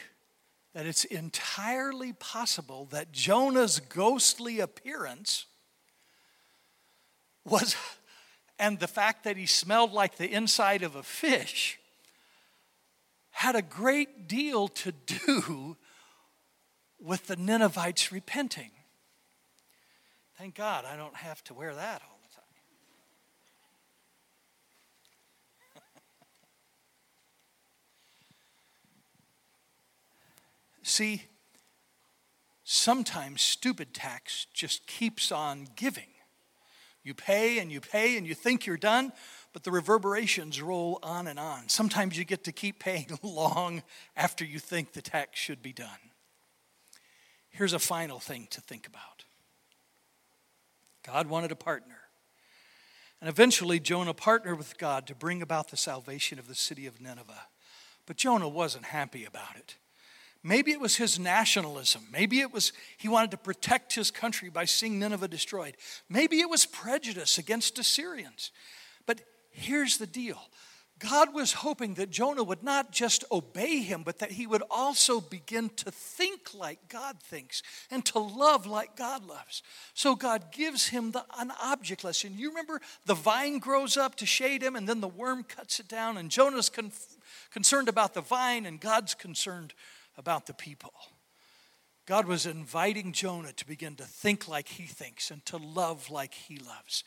that 0.73 0.85
it's 0.85 1.05
entirely 1.05 2.11
possible 2.13 2.85
that 2.91 3.13
Jonah's 3.13 3.79
ghostly 3.79 4.59
appearance 4.59 5.45
was, 7.45 7.75
and 8.59 8.79
the 8.79 8.87
fact 8.87 9.23
that 9.23 9.37
he 9.37 9.45
smelled 9.45 9.93
like 9.93 10.17
the 10.17 10.29
inside 10.29 10.83
of 10.83 10.95
a 10.95 11.03
fish, 11.03 11.79
had 13.31 13.55
a 13.55 13.61
great 13.61 14.27
deal 14.27 14.67
to 14.67 14.91
do 14.91 15.77
with 16.99 17.27
the 17.27 17.35
Ninevites 17.35 18.11
repenting. 18.11 18.71
Thank 20.37 20.55
God 20.55 20.85
I 20.85 20.97
don't 20.97 21.15
have 21.15 21.43
to 21.45 21.53
wear 21.53 21.73
that 21.75 22.01
all 22.01 22.13
See, 30.93 31.23
sometimes 32.63 33.41
stupid 33.41 33.95
tax 33.95 34.45
just 34.53 34.85
keeps 34.85 35.31
on 35.31 35.67
giving. 35.75 36.09
You 37.03 37.15
pay 37.15 37.57
and 37.57 37.71
you 37.71 37.81
pay 37.81 38.15
and 38.15 38.27
you 38.27 38.35
think 38.35 38.67
you're 38.67 38.77
done, 38.77 39.11
but 39.53 39.63
the 39.63 39.71
reverberations 39.71 40.61
roll 40.61 40.99
on 41.01 41.25
and 41.25 41.39
on. 41.39 41.67
Sometimes 41.67 42.15
you 42.15 42.25
get 42.25 42.43
to 42.43 42.51
keep 42.51 42.77
paying 42.77 43.07
long 43.23 43.81
after 44.15 44.45
you 44.45 44.59
think 44.59 44.93
the 44.93 45.01
tax 45.01 45.39
should 45.39 45.63
be 45.63 45.73
done. 45.73 46.11
Here's 47.49 47.73
a 47.73 47.79
final 47.79 48.19
thing 48.19 48.47
to 48.51 48.61
think 48.61 48.85
about 48.85 49.23
God 51.03 51.25
wanted 51.25 51.51
a 51.51 51.55
partner. 51.55 52.01
And 53.19 53.27
eventually, 53.27 53.79
Jonah 53.79 54.13
partnered 54.13 54.59
with 54.59 54.77
God 54.77 55.07
to 55.07 55.15
bring 55.15 55.41
about 55.41 55.69
the 55.69 55.77
salvation 55.77 56.37
of 56.37 56.47
the 56.47 56.53
city 56.53 56.85
of 56.85 57.01
Nineveh. 57.01 57.47
But 58.05 58.17
Jonah 58.17 58.47
wasn't 58.47 58.85
happy 58.85 59.25
about 59.25 59.55
it. 59.55 59.77
Maybe 60.43 60.71
it 60.71 60.81
was 60.81 60.97
his 60.97 61.17
nationalism. 61.17 62.07
Maybe 62.11 62.41
it 62.41 62.51
was 62.51 62.73
he 62.97 63.07
wanted 63.07 63.31
to 63.31 63.37
protect 63.37 63.95
his 63.95 64.11
country 64.11 64.49
by 64.49 64.65
seeing 64.65 64.99
Nineveh 64.99 65.29
destroyed. 65.29 65.77
Maybe 66.09 66.41
it 66.41 66.49
was 66.49 66.65
prejudice 66.65 67.37
against 67.37 67.79
Assyrians. 67.79 68.51
But 69.05 69.21
here's 69.51 69.97
the 69.97 70.07
deal 70.07 70.39
God 70.99 71.33
was 71.33 71.53
hoping 71.53 71.95
that 71.95 72.11
Jonah 72.11 72.43
would 72.43 72.63
not 72.63 72.91
just 72.91 73.25
obey 73.31 73.79
him, 73.79 74.03
but 74.03 74.19
that 74.19 74.31
he 74.31 74.47
would 74.47 74.63
also 74.69 75.19
begin 75.19 75.69
to 75.77 75.91
think 75.91 76.53
like 76.53 76.87
God 76.87 77.19
thinks 77.21 77.61
and 77.91 78.05
to 78.05 78.19
love 78.19 78.65
like 78.65 78.95
God 78.95 79.25
loves. 79.25 79.63
So 79.93 80.15
God 80.15 80.51
gives 80.51 80.87
him 80.87 81.11
the, 81.11 81.25
an 81.37 81.51
object 81.61 82.03
lesson. 82.03 82.37
You 82.37 82.49
remember 82.49 82.79
the 83.05 83.15
vine 83.15 83.59
grows 83.59 83.97
up 83.97 84.15
to 84.15 84.25
shade 84.25 84.63
him, 84.63 84.75
and 84.75 84.87
then 84.87 85.01
the 85.01 85.07
worm 85.07 85.43
cuts 85.43 85.79
it 85.79 85.87
down, 85.89 86.17
and 86.17 86.29
Jonah's 86.29 86.69
con- 86.69 86.91
concerned 87.51 87.89
about 87.89 88.13
the 88.13 88.21
vine, 88.21 88.65
and 88.65 88.79
God's 88.79 89.13
concerned 89.13 89.73
about 90.17 90.45
the 90.45 90.53
people. 90.53 90.93
God 92.05 92.27
was 92.27 92.45
inviting 92.45 93.13
Jonah 93.13 93.53
to 93.53 93.67
begin 93.67 93.95
to 93.95 94.03
think 94.03 94.47
like 94.47 94.67
he 94.67 94.83
thinks 94.83 95.31
and 95.31 95.45
to 95.45 95.57
love 95.57 96.09
like 96.09 96.33
he 96.33 96.57
loves. 96.57 97.03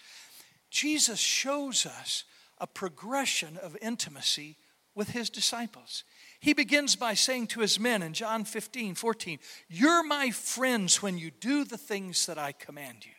Jesus 0.71 1.21
shows 1.21 1.85
us 1.85 2.25
a 2.59 2.67
progression 2.67 3.59
of 3.59 3.77
intimacy 3.83 4.57
with 4.95 5.11
his 5.11 5.29
disciples. 5.29 6.05
He 6.41 6.55
begins 6.55 6.97
by 6.97 7.15
saying 7.15 7.49
to 7.49 7.61
his 7.61 7.79
men 7.79 8.03
in 8.03 8.15
John 8.15 8.45
15, 8.45 8.95
14, 8.95 9.39
You're 9.69 10.03
my 10.03 10.31
friends 10.31 11.03
when 11.03 11.19
you 11.19 11.31
do 11.31 11.65
the 11.65 11.77
things 11.77 12.25
that 12.27 12.39
I 12.39 12.53
command 12.53 13.05
you. 13.05 13.13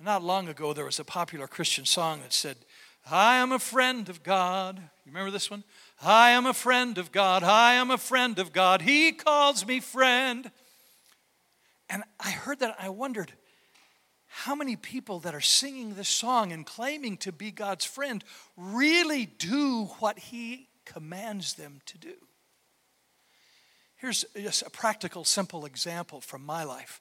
not 0.00 0.22
long 0.22 0.48
ago, 0.48 0.72
there 0.72 0.86
was 0.86 0.98
a 0.98 1.04
popular 1.04 1.46
Christian 1.46 1.84
song 1.84 2.20
that 2.22 2.32
said, 2.32 2.56
I 3.08 3.36
am 3.36 3.52
a 3.52 3.58
friend 3.58 4.08
of 4.08 4.22
God. 4.22 4.78
You 4.78 5.12
remember 5.12 5.30
this 5.30 5.50
one? 5.50 5.62
I 6.02 6.30
am 6.30 6.46
a 6.46 6.54
friend 6.54 6.98
of 6.98 7.12
God. 7.12 7.42
I 7.42 7.74
am 7.74 7.90
a 7.90 7.98
friend 7.98 8.38
of 8.38 8.52
God. 8.52 8.82
He 8.82 9.12
calls 9.12 9.66
me 9.66 9.80
friend. 9.80 10.50
And 11.88 12.04
I 12.20 12.30
heard 12.30 12.58
that. 12.60 12.76
I 12.78 12.88
wondered 12.90 13.32
how 14.26 14.54
many 14.54 14.76
people 14.76 15.20
that 15.20 15.34
are 15.34 15.40
singing 15.40 15.94
this 15.94 16.08
song 16.08 16.52
and 16.52 16.66
claiming 16.66 17.16
to 17.18 17.32
be 17.32 17.50
God's 17.50 17.86
friend 17.86 18.22
really 18.56 19.24
do 19.24 19.86
what 19.98 20.18
He 20.18 20.68
commands 20.84 21.54
them 21.54 21.80
to 21.86 21.98
do. 21.98 22.14
Here's 23.96 24.26
just 24.34 24.62
a 24.62 24.70
practical, 24.70 25.24
simple 25.24 25.64
example 25.64 26.20
from 26.20 26.44
my 26.44 26.64
life. 26.64 27.00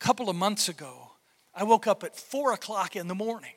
A 0.00 0.04
couple 0.04 0.30
of 0.30 0.36
months 0.36 0.68
ago, 0.68 1.10
I 1.54 1.64
woke 1.64 1.86
up 1.86 2.02
at 2.02 2.16
four 2.16 2.52
o'clock 2.52 2.96
in 2.96 3.08
the 3.08 3.14
morning. 3.14 3.52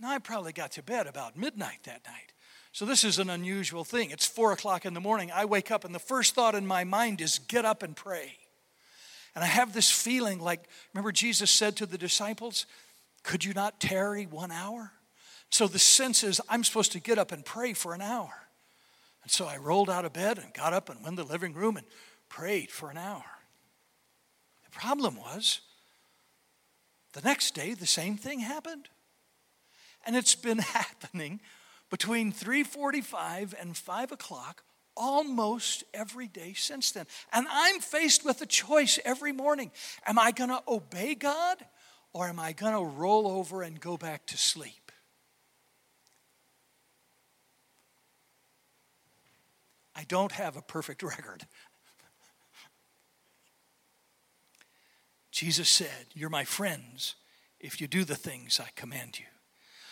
Now, 0.00 0.10
I 0.10 0.18
probably 0.18 0.52
got 0.52 0.72
to 0.72 0.82
bed 0.82 1.06
about 1.06 1.36
midnight 1.36 1.80
that 1.84 2.02
night. 2.06 2.32
So, 2.74 2.84
this 2.84 3.04
is 3.04 3.20
an 3.20 3.30
unusual 3.30 3.84
thing. 3.84 4.10
It's 4.10 4.26
four 4.26 4.50
o'clock 4.50 4.84
in 4.84 4.94
the 4.94 5.00
morning. 5.00 5.30
I 5.32 5.44
wake 5.44 5.70
up, 5.70 5.84
and 5.84 5.94
the 5.94 6.00
first 6.00 6.34
thought 6.34 6.56
in 6.56 6.66
my 6.66 6.82
mind 6.82 7.20
is 7.20 7.38
get 7.38 7.64
up 7.64 7.84
and 7.84 7.94
pray. 7.94 8.36
And 9.36 9.44
I 9.44 9.46
have 9.46 9.72
this 9.72 9.92
feeling 9.92 10.40
like, 10.40 10.64
remember, 10.92 11.12
Jesus 11.12 11.52
said 11.52 11.76
to 11.76 11.86
the 11.86 11.96
disciples, 11.96 12.66
Could 13.22 13.44
you 13.44 13.54
not 13.54 13.78
tarry 13.78 14.26
one 14.26 14.50
hour? 14.50 14.90
So, 15.50 15.68
the 15.68 15.78
sense 15.78 16.24
is, 16.24 16.40
I'm 16.48 16.64
supposed 16.64 16.90
to 16.92 17.00
get 17.00 17.16
up 17.16 17.30
and 17.30 17.44
pray 17.44 17.74
for 17.74 17.94
an 17.94 18.00
hour. 18.00 18.32
And 19.22 19.30
so 19.30 19.46
I 19.46 19.56
rolled 19.56 19.88
out 19.88 20.04
of 20.04 20.12
bed 20.12 20.38
and 20.38 20.52
got 20.52 20.72
up 20.72 20.90
and 20.90 21.00
went 21.04 21.16
to 21.16 21.22
the 21.22 21.30
living 21.30 21.54
room 21.54 21.76
and 21.76 21.86
prayed 22.28 22.72
for 22.72 22.90
an 22.90 22.96
hour. 22.96 23.24
The 24.64 24.70
problem 24.70 25.16
was, 25.16 25.60
the 27.12 27.20
next 27.20 27.54
day, 27.54 27.74
the 27.74 27.86
same 27.86 28.16
thing 28.16 28.40
happened. 28.40 28.88
And 30.04 30.16
it's 30.16 30.34
been 30.34 30.58
happening 30.74 31.40
between 31.94 32.32
3:45 32.32 33.54
and 33.60 33.76
5 33.76 34.10
o'clock 34.10 34.64
almost 34.96 35.84
every 35.94 36.26
day 36.26 36.52
since 36.52 36.90
then. 36.90 37.06
And 37.32 37.46
I'm 37.48 37.78
faced 37.78 38.24
with 38.24 38.42
a 38.42 38.46
choice 38.46 38.98
every 39.04 39.30
morning. 39.30 39.70
Am 40.04 40.18
I 40.18 40.32
going 40.32 40.50
to 40.50 40.60
obey 40.66 41.14
God 41.14 41.64
or 42.12 42.26
am 42.26 42.40
I 42.40 42.50
going 42.50 42.72
to 42.72 42.82
roll 42.82 43.28
over 43.28 43.62
and 43.62 43.78
go 43.78 43.96
back 43.96 44.26
to 44.26 44.36
sleep? 44.36 44.90
I 49.94 50.02
don't 50.02 50.32
have 50.32 50.56
a 50.56 50.62
perfect 50.62 51.00
record. 51.04 51.46
Jesus 55.30 55.68
said, 55.68 56.06
You're 56.12 56.28
my 56.28 56.44
friends 56.44 57.14
if 57.60 57.80
you 57.80 57.86
do 57.86 58.02
the 58.02 58.16
things 58.16 58.58
I 58.58 58.70
command 58.74 59.20
you. 59.20 59.26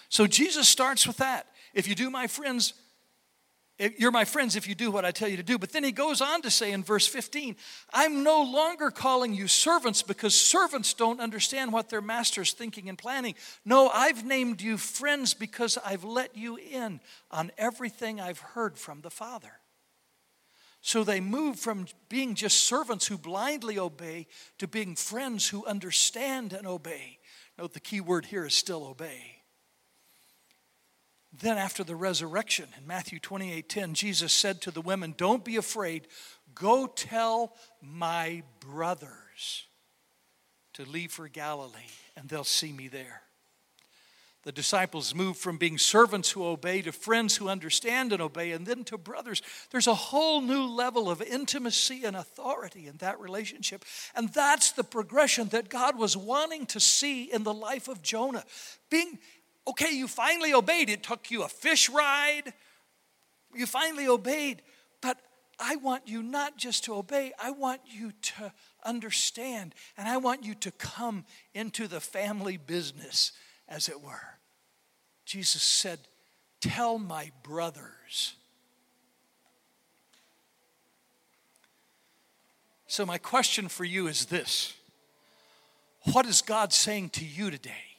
So 0.08 0.26
Jesus 0.26 0.68
starts 0.68 1.06
with 1.06 1.18
that. 1.18 1.46
If 1.74 1.88
you 1.88 1.94
do 1.94 2.10
my 2.10 2.26
friends, 2.26 2.74
you're 3.78 4.10
my 4.10 4.24
friends 4.24 4.54
if 4.54 4.68
you 4.68 4.74
do 4.74 4.90
what 4.90 5.04
I 5.04 5.10
tell 5.10 5.28
you 5.28 5.38
to 5.38 5.42
do. 5.42 5.58
But 5.58 5.72
then 5.72 5.82
he 5.82 5.92
goes 5.92 6.20
on 6.20 6.42
to 6.42 6.50
say 6.50 6.72
in 6.72 6.84
verse 6.84 7.06
15, 7.06 7.56
I'm 7.92 8.22
no 8.22 8.42
longer 8.42 8.90
calling 8.90 9.34
you 9.34 9.48
servants 9.48 10.02
because 10.02 10.34
servants 10.34 10.94
don't 10.94 11.20
understand 11.20 11.72
what 11.72 11.88
their 11.88 12.02
master's 12.02 12.52
thinking 12.52 12.88
and 12.88 12.98
planning. 12.98 13.34
No, 13.64 13.88
I've 13.88 14.24
named 14.24 14.60
you 14.60 14.76
friends 14.76 15.34
because 15.34 15.78
I've 15.84 16.04
let 16.04 16.36
you 16.36 16.56
in 16.56 17.00
on 17.30 17.50
everything 17.58 18.20
I've 18.20 18.40
heard 18.40 18.78
from 18.78 19.00
the 19.00 19.10
Father. 19.10 19.52
So 20.80 21.04
they 21.04 21.20
move 21.20 21.58
from 21.58 21.86
being 22.08 22.34
just 22.34 22.64
servants 22.64 23.06
who 23.06 23.16
blindly 23.16 23.78
obey 23.78 24.26
to 24.58 24.68
being 24.68 24.96
friends 24.96 25.48
who 25.48 25.64
understand 25.64 26.52
and 26.52 26.66
obey. 26.66 27.18
Note 27.56 27.72
the 27.72 27.80
key 27.80 28.00
word 28.00 28.26
here 28.26 28.44
is 28.44 28.54
still 28.54 28.84
obey. 28.84 29.41
Then 31.32 31.56
after 31.58 31.82
the 31.82 31.96
resurrection 31.96 32.68
in 32.76 32.86
Matthew 32.86 33.18
28:10 33.18 33.94
Jesus 33.94 34.32
said 34.32 34.60
to 34.62 34.70
the 34.70 34.82
women, 34.82 35.14
"Don't 35.16 35.44
be 35.44 35.56
afraid. 35.56 36.08
Go 36.54 36.86
tell 36.86 37.56
my 37.80 38.42
brothers 38.60 39.66
to 40.74 40.84
leave 40.84 41.12
for 41.12 41.28
Galilee 41.28 41.90
and 42.16 42.28
they'll 42.28 42.44
see 42.44 42.72
me 42.72 42.88
there." 42.88 43.22
The 44.44 44.52
disciples 44.52 45.14
moved 45.14 45.38
from 45.38 45.56
being 45.56 45.78
servants 45.78 46.30
who 46.30 46.44
obey 46.44 46.82
to 46.82 46.90
friends 46.90 47.36
who 47.36 47.48
understand 47.48 48.12
and 48.12 48.20
obey, 48.20 48.50
and 48.50 48.66
then 48.66 48.82
to 48.84 48.98
brothers. 48.98 49.40
There's 49.70 49.86
a 49.86 49.94
whole 49.94 50.40
new 50.40 50.64
level 50.64 51.08
of 51.08 51.22
intimacy 51.22 52.04
and 52.04 52.16
authority 52.16 52.88
in 52.88 52.96
that 52.96 53.20
relationship. 53.20 53.84
And 54.16 54.32
that's 54.32 54.72
the 54.72 54.82
progression 54.82 55.48
that 55.50 55.68
God 55.68 55.96
was 55.96 56.16
wanting 56.16 56.66
to 56.66 56.80
see 56.80 57.30
in 57.30 57.44
the 57.44 57.54
life 57.54 57.86
of 57.86 58.02
Jonah. 58.02 58.44
Being, 58.90 59.20
okay, 59.66 59.92
you 59.92 60.08
finally 60.08 60.52
obeyed. 60.54 60.90
It 60.90 61.02
took 61.02 61.30
you 61.30 61.42
a 61.42 61.48
fish 61.48 61.88
ride, 61.88 62.52
you 63.54 63.66
finally 63.66 64.08
obeyed. 64.08 64.62
But 65.00 65.18
I 65.58 65.76
want 65.76 66.08
you 66.08 66.22
not 66.22 66.56
just 66.56 66.84
to 66.84 66.94
obey, 66.94 67.32
I 67.40 67.50
want 67.50 67.80
you 67.86 68.12
to 68.22 68.52
understand, 68.84 69.74
and 69.96 70.08
I 70.08 70.16
want 70.16 70.44
you 70.44 70.54
to 70.56 70.70
come 70.72 71.24
into 71.54 71.86
the 71.86 72.00
family 72.00 72.56
business 72.56 73.32
as 73.68 73.88
it 73.88 74.00
were. 74.00 74.38
Jesus 75.24 75.62
said, 75.62 75.98
Tell 76.60 76.98
my 76.98 77.32
brothers. 77.42 78.34
So, 82.86 83.06
my 83.06 83.18
question 83.18 83.68
for 83.68 83.84
you 83.84 84.06
is 84.06 84.26
this 84.26 84.74
What 86.12 86.26
is 86.26 86.42
God 86.42 86.72
saying 86.72 87.10
to 87.10 87.24
you 87.24 87.50
today? 87.50 87.91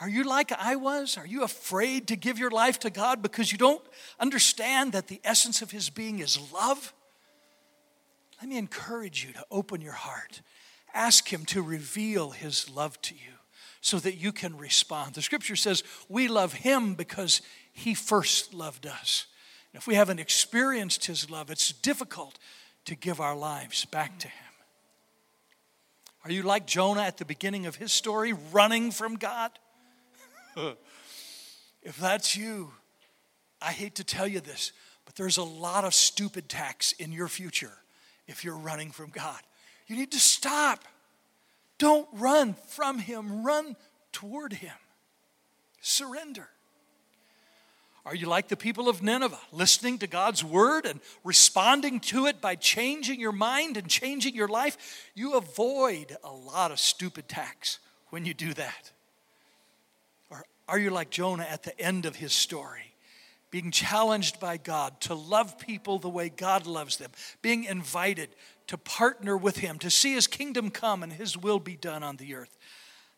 Are 0.00 0.08
you 0.08 0.24
like 0.24 0.52
I 0.52 0.76
was? 0.76 1.16
Are 1.16 1.26
you 1.26 1.44
afraid 1.44 2.08
to 2.08 2.16
give 2.16 2.38
your 2.38 2.50
life 2.50 2.80
to 2.80 2.90
God 2.90 3.22
because 3.22 3.52
you 3.52 3.58
don't 3.58 3.82
understand 4.18 4.92
that 4.92 5.08
the 5.08 5.20
essence 5.22 5.62
of 5.62 5.70
His 5.70 5.90
being 5.90 6.18
is 6.18 6.38
love? 6.52 6.92
Let 8.40 8.48
me 8.48 8.58
encourage 8.58 9.24
you 9.24 9.32
to 9.34 9.44
open 9.50 9.80
your 9.80 9.92
heart. 9.92 10.40
Ask 10.94 11.32
Him 11.32 11.44
to 11.46 11.62
reveal 11.62 12.30
His 12.30 12.68
love 12.68 13.00
to 13.02 13.14
you 13.14 13.32
so 13.82 13.98
that 13.98 14.14
you 14.14 14.32
can 14.32 14.56
respond. 14.56 15.14
The 15.14 15.22
scripture 15.22 15.56
says 15.56 15.82
we 16.08 16.28
love 16.28 16.54
him 16.54 16.94
because 16.94 17.42
he 17.72 17.94
first 17.94 18.54
loved 18.54 18.86
us. 18.86 19.26
And 19.72 19.80
if 19.80 19.86
we 19.88 19.96
haven't 19.96 20.20
experienced 20.20 21.06
his 21.06 21.28
love, 21.28 21.50
it's 21.50 21.72
difficult 21.72 22.38
to 22.84 22.94
give 22.94 23.20
our 23.20 23.36
lives 23.36 23.84
back 23.84 24.18
to 24.20 24.28
him. 24.28 24.52
Are 26.24 26.30
you 26.30 26.44
like 26.44 26.66
Jonah 26.66 27.02
at 27.02 27.18
the 27.18 27.24
beginning 27.24 27.66
of 27.66 27.76
his 27.76 27.92
story, 27.92 28.32
running 28.52 28.92
from 28.92 29.16
God? 29.16 29.50
if 31.82 31.96
that's 31.98 32.36
you, 32.36 32.72
I 33.60 33.72
hate 33.72 33.96
to 33.96 34.04
tell 34.04 34.26
you 34.26 34.40
this, 34.40 34.72
but 35.04 35.14
there's 35.14 35.36
a 35.36 35.42
lot 35.42 35.84
of 35.84 35.94
stupid 35.94 36.48
tax 36.48 36.92
in 36.92 37.12
your 37.12 37.28
future 37.28 37.72
if 38.26 38.44
you're 38.44 38.56
running 38.56 38.90
from 38.90 39.10
God. 39.10 39.40
You 39.86 39.96
need 39.96 40.12
to 40.12 40.20
stop. 40.20 40.84
Don't 41.78 42.08
run 42.12 42.54
from 42.68 42.98
Him, 42.98 43.44
run 43.44 43.76
toward 44.12 44.52
Him. 44.52 44.74
Surrender. 45.80 46.48
Are 48.04 48.14
you 48.14 48.26
like 48.26 48.48
the 48.48 48.56
people 48.56 48.88
of 48.88 49.02
Nineveh, 49.02 49.38
listening 49.52 49.98
to 49.98 50.06
God's 50.06 50.42
word 50.42 50.86
and 50.86 51.00
responding 51.22 52.00
to 52.00 52.26
it 52.26 52.40
by 52.40 52.56
changing 52.56 53.20
your 53.20 53.32
mind 53.32 53.76
and 53.76 53.88
changing 53.88 54.34
your 54.34 54.48
life? 54.48 55.10
You 55.14 55.34
avoid 55.34 56.16
a 56.24 56.32
lot 56.32 56.72
of 56.72 56.80
stupid 56.80 57.28
tax 57.28 57.78
when 58.10 58.24
you 58.24 58.34
do 58.34 58.54
that. 58.54 58.91
Are 60.68 60.78
you 60.78 60.90
like 60.90 61.10
Jonah 61.10 61.46
at 61.48 61.62
the 61.62 61.78
end 61.78 62.06
of 62.06 62.16
his 62.16 62.32
story, 62.32 62.94
being 63.50 63.70
challenged 63.70 64.40
by 64.40 64.56
God 64.56 65.00
to 65.02 65.14
love 65.14 65.58
people 65.58 65.98
the 65.98 66.08
way 66.08 66.28
God 66.28 66.66
loves 66.66 66.96
them, 66.96 67.10
being 67.42 67.64
invited 67.64 68.30
to 68.68 68.78
partner 68.78 69.36
with 69.36 69.58
Him, 69.58 69.78
to 69.80 69.90
see 69.90 70.14
His 70.14 70.26
kingdom 70.26 70.70
come 70.70 71.02
and 71.02 71.12
His 71.12 71.36
will 71.36 71.58
be 71.58 71.76
done 71.76 72.02
on 72.02 72.16
the 72.16 72.34
earth. 72.34 72.56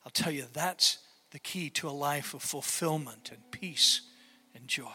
I'll 0.05 0.11
tell 0.11 0.33
you, 0.33 0.47
that's 0.53 0.99
the 1.31 1.39
key 1.39 1.71
to 1.71 1.89
a 1.89 1.91
life 1.91 2.35
of 2.35 2.43
fulfillment 2.43 3.31
and 3.33 3.41
peace 3.51 4.03
and 4.55 4.67
joy. 4.67 4.91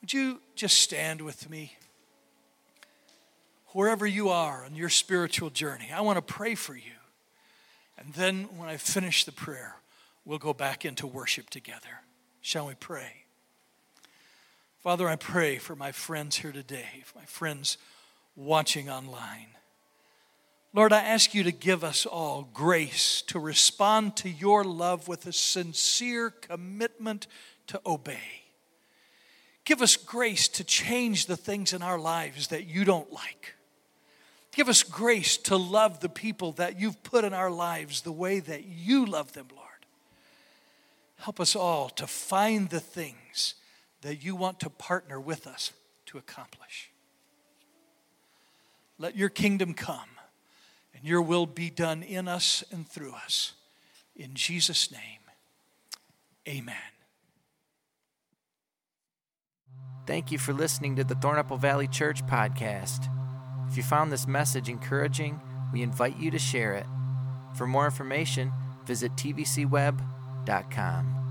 Would 0.00 0.12
you 0.12 0.40
just 0.54 0.78
stand 0.78 1.20
with 1.20 1.48
me? 1.48 1.76
Wherever 3.68 4.06
you 4.06 4.28
are 4.28 4.64
on 4.64 4.74
your 4.74 4.88
spiritual 4.88 5.50
journey, 5.50 5.90
I 5.92 6.00
want 6.00 6.16
to 6.16 6.22
pray 6.22 6.54
for 6.54 6.74
you. 6.74 6.92
And 7.98 8.12
then 8.14 8.48
when 8.56 8.68
I 8.68 8.76
finish 8.76 9.24
the 9.24 9.32
prayer, 9.32 9.76
we'll 10.24 10.38
go 10.38 10.54
back 10.54 10.84
into 10.84 11.06
worship 11.06 11.50
together. 11.50 12.00
Shall 12.40 12.66
we 12.66 12.74
pray? 12.74 13.24
Father, 14.80 15.08
I 15.08 15.16
pray 15.16 15.56
for 15.56 15.74
my 15.74 15.92
friends 15.92 16.36
here 16.36 16.52
today, 16.52 17.02
for 17.04 17.18
my 17.18 17.24
friends 17.24 17.78
watching 18.36 18.90
online. 18.90 19.48
Lord, 20.74 20.92
I 20.92 21.02
ask 21.02 21.34
you 21.34 21.44
to 21.44 21.52
give 21.52 21.84
us 21.84 22.04
all 22.04 22.48
grace 22.52 23.22
to 23.28 23.38
respond 23.38 24.16
to 24.16 24.28
your 24.28 24.64
love 24.64 25.06
with 25.06 25.24
a 25.26 25.32
sincere 25.32 26.30
commitment 26.30 27.28
to 27.68 27.80
obey. 27.86 28.42
Give 29.64 29.80
us 29.80 29.96
grace 29.96 30.48
to 30.48 30.64
change 30.64 31.26
the 31.26 31.36
things 31.36 31.72
in 31.72 31.80
our 31.80 31.98
lives 31.98 32.48
that 32.48 32.66
you 32.66 32.84
don't 32.84 33.10
like. 33.12 33.54
Give 34.52 34.68
us 34.68 34.82
grace 34.82 35.36
to 35.38 35.56
love 35.56 36.00
the 36.00 36.08
people 36.08 36.52
that 36.52 36.78
you've 36.78 37.02
put 37.02 37.24
in 37.24 37.32
our 37.32 37.50
lives 37.50 38.02
the 38.02 38.12
way 38.12 38.40
that 38.40 38.64
you 38.64 39.06
love 39.06 39.32
them, 39.32 39.48
Lord. 39.54 39.63
Help 41.24 41.40
us 41.40 41.56
all 41.56 41.88
to 41.88 42.06
find 42.06 42.68
the 42.68 42.80
things 42.80 43.54
that 44.02 44.22
you 44.22 44.36
want 44.36 44.60
to 44.60 44.68
partner 44.68 45.18
with 45.18 45.46
us 45.46 45.72
to 46.04 46.18
accomplish. 46.18 46.90
Let 48.98 49.16
your 49.16 49.30
kingdom 49.30 49.72
come 49.72 50.10
and 50.94 51.02
your 51.02 51.22
will 51.22 51.46
be 51.46 51.70
done 51.70 52.02
in 52.02 52.28
us 52.28 52.62
and 52.70 52.86
through 52.86 53.14
us. 53.14 53.54
In 54.14 54.34
Jesus' 54.34 54.92
name, 54.92 55.20
amen. 56.46 56.76
Thank 60.06 60.30
you 60.30 60.36
for 60.36 60.52
listening 60.52 60.94
to 60.96 61.04
the 61.04 61.14
Thornapple 61.14 61.58
Valley 61.58 61.88
Church 61.88 62.22
podcast. 62.26 63.08
If 63.70 63.78
you 63.78 63.82
found 63.82 64.12
this 64.12 64.26
message 64.26 64.68
encouraging, 64.68 65.40
we 65.72 65.80
invite 65.80 66.18
you 66.18 66.30
to 66.32 66.38
share 66.38 66.74
it. 66.74 66.84
For 67.56 67.66
more 67.66 67.86
information, 67.86 68.52
visit 68.84 69.12
tvcweb.com 69.16 70.13
www.thebrandonbrown.com. 70.44 71.23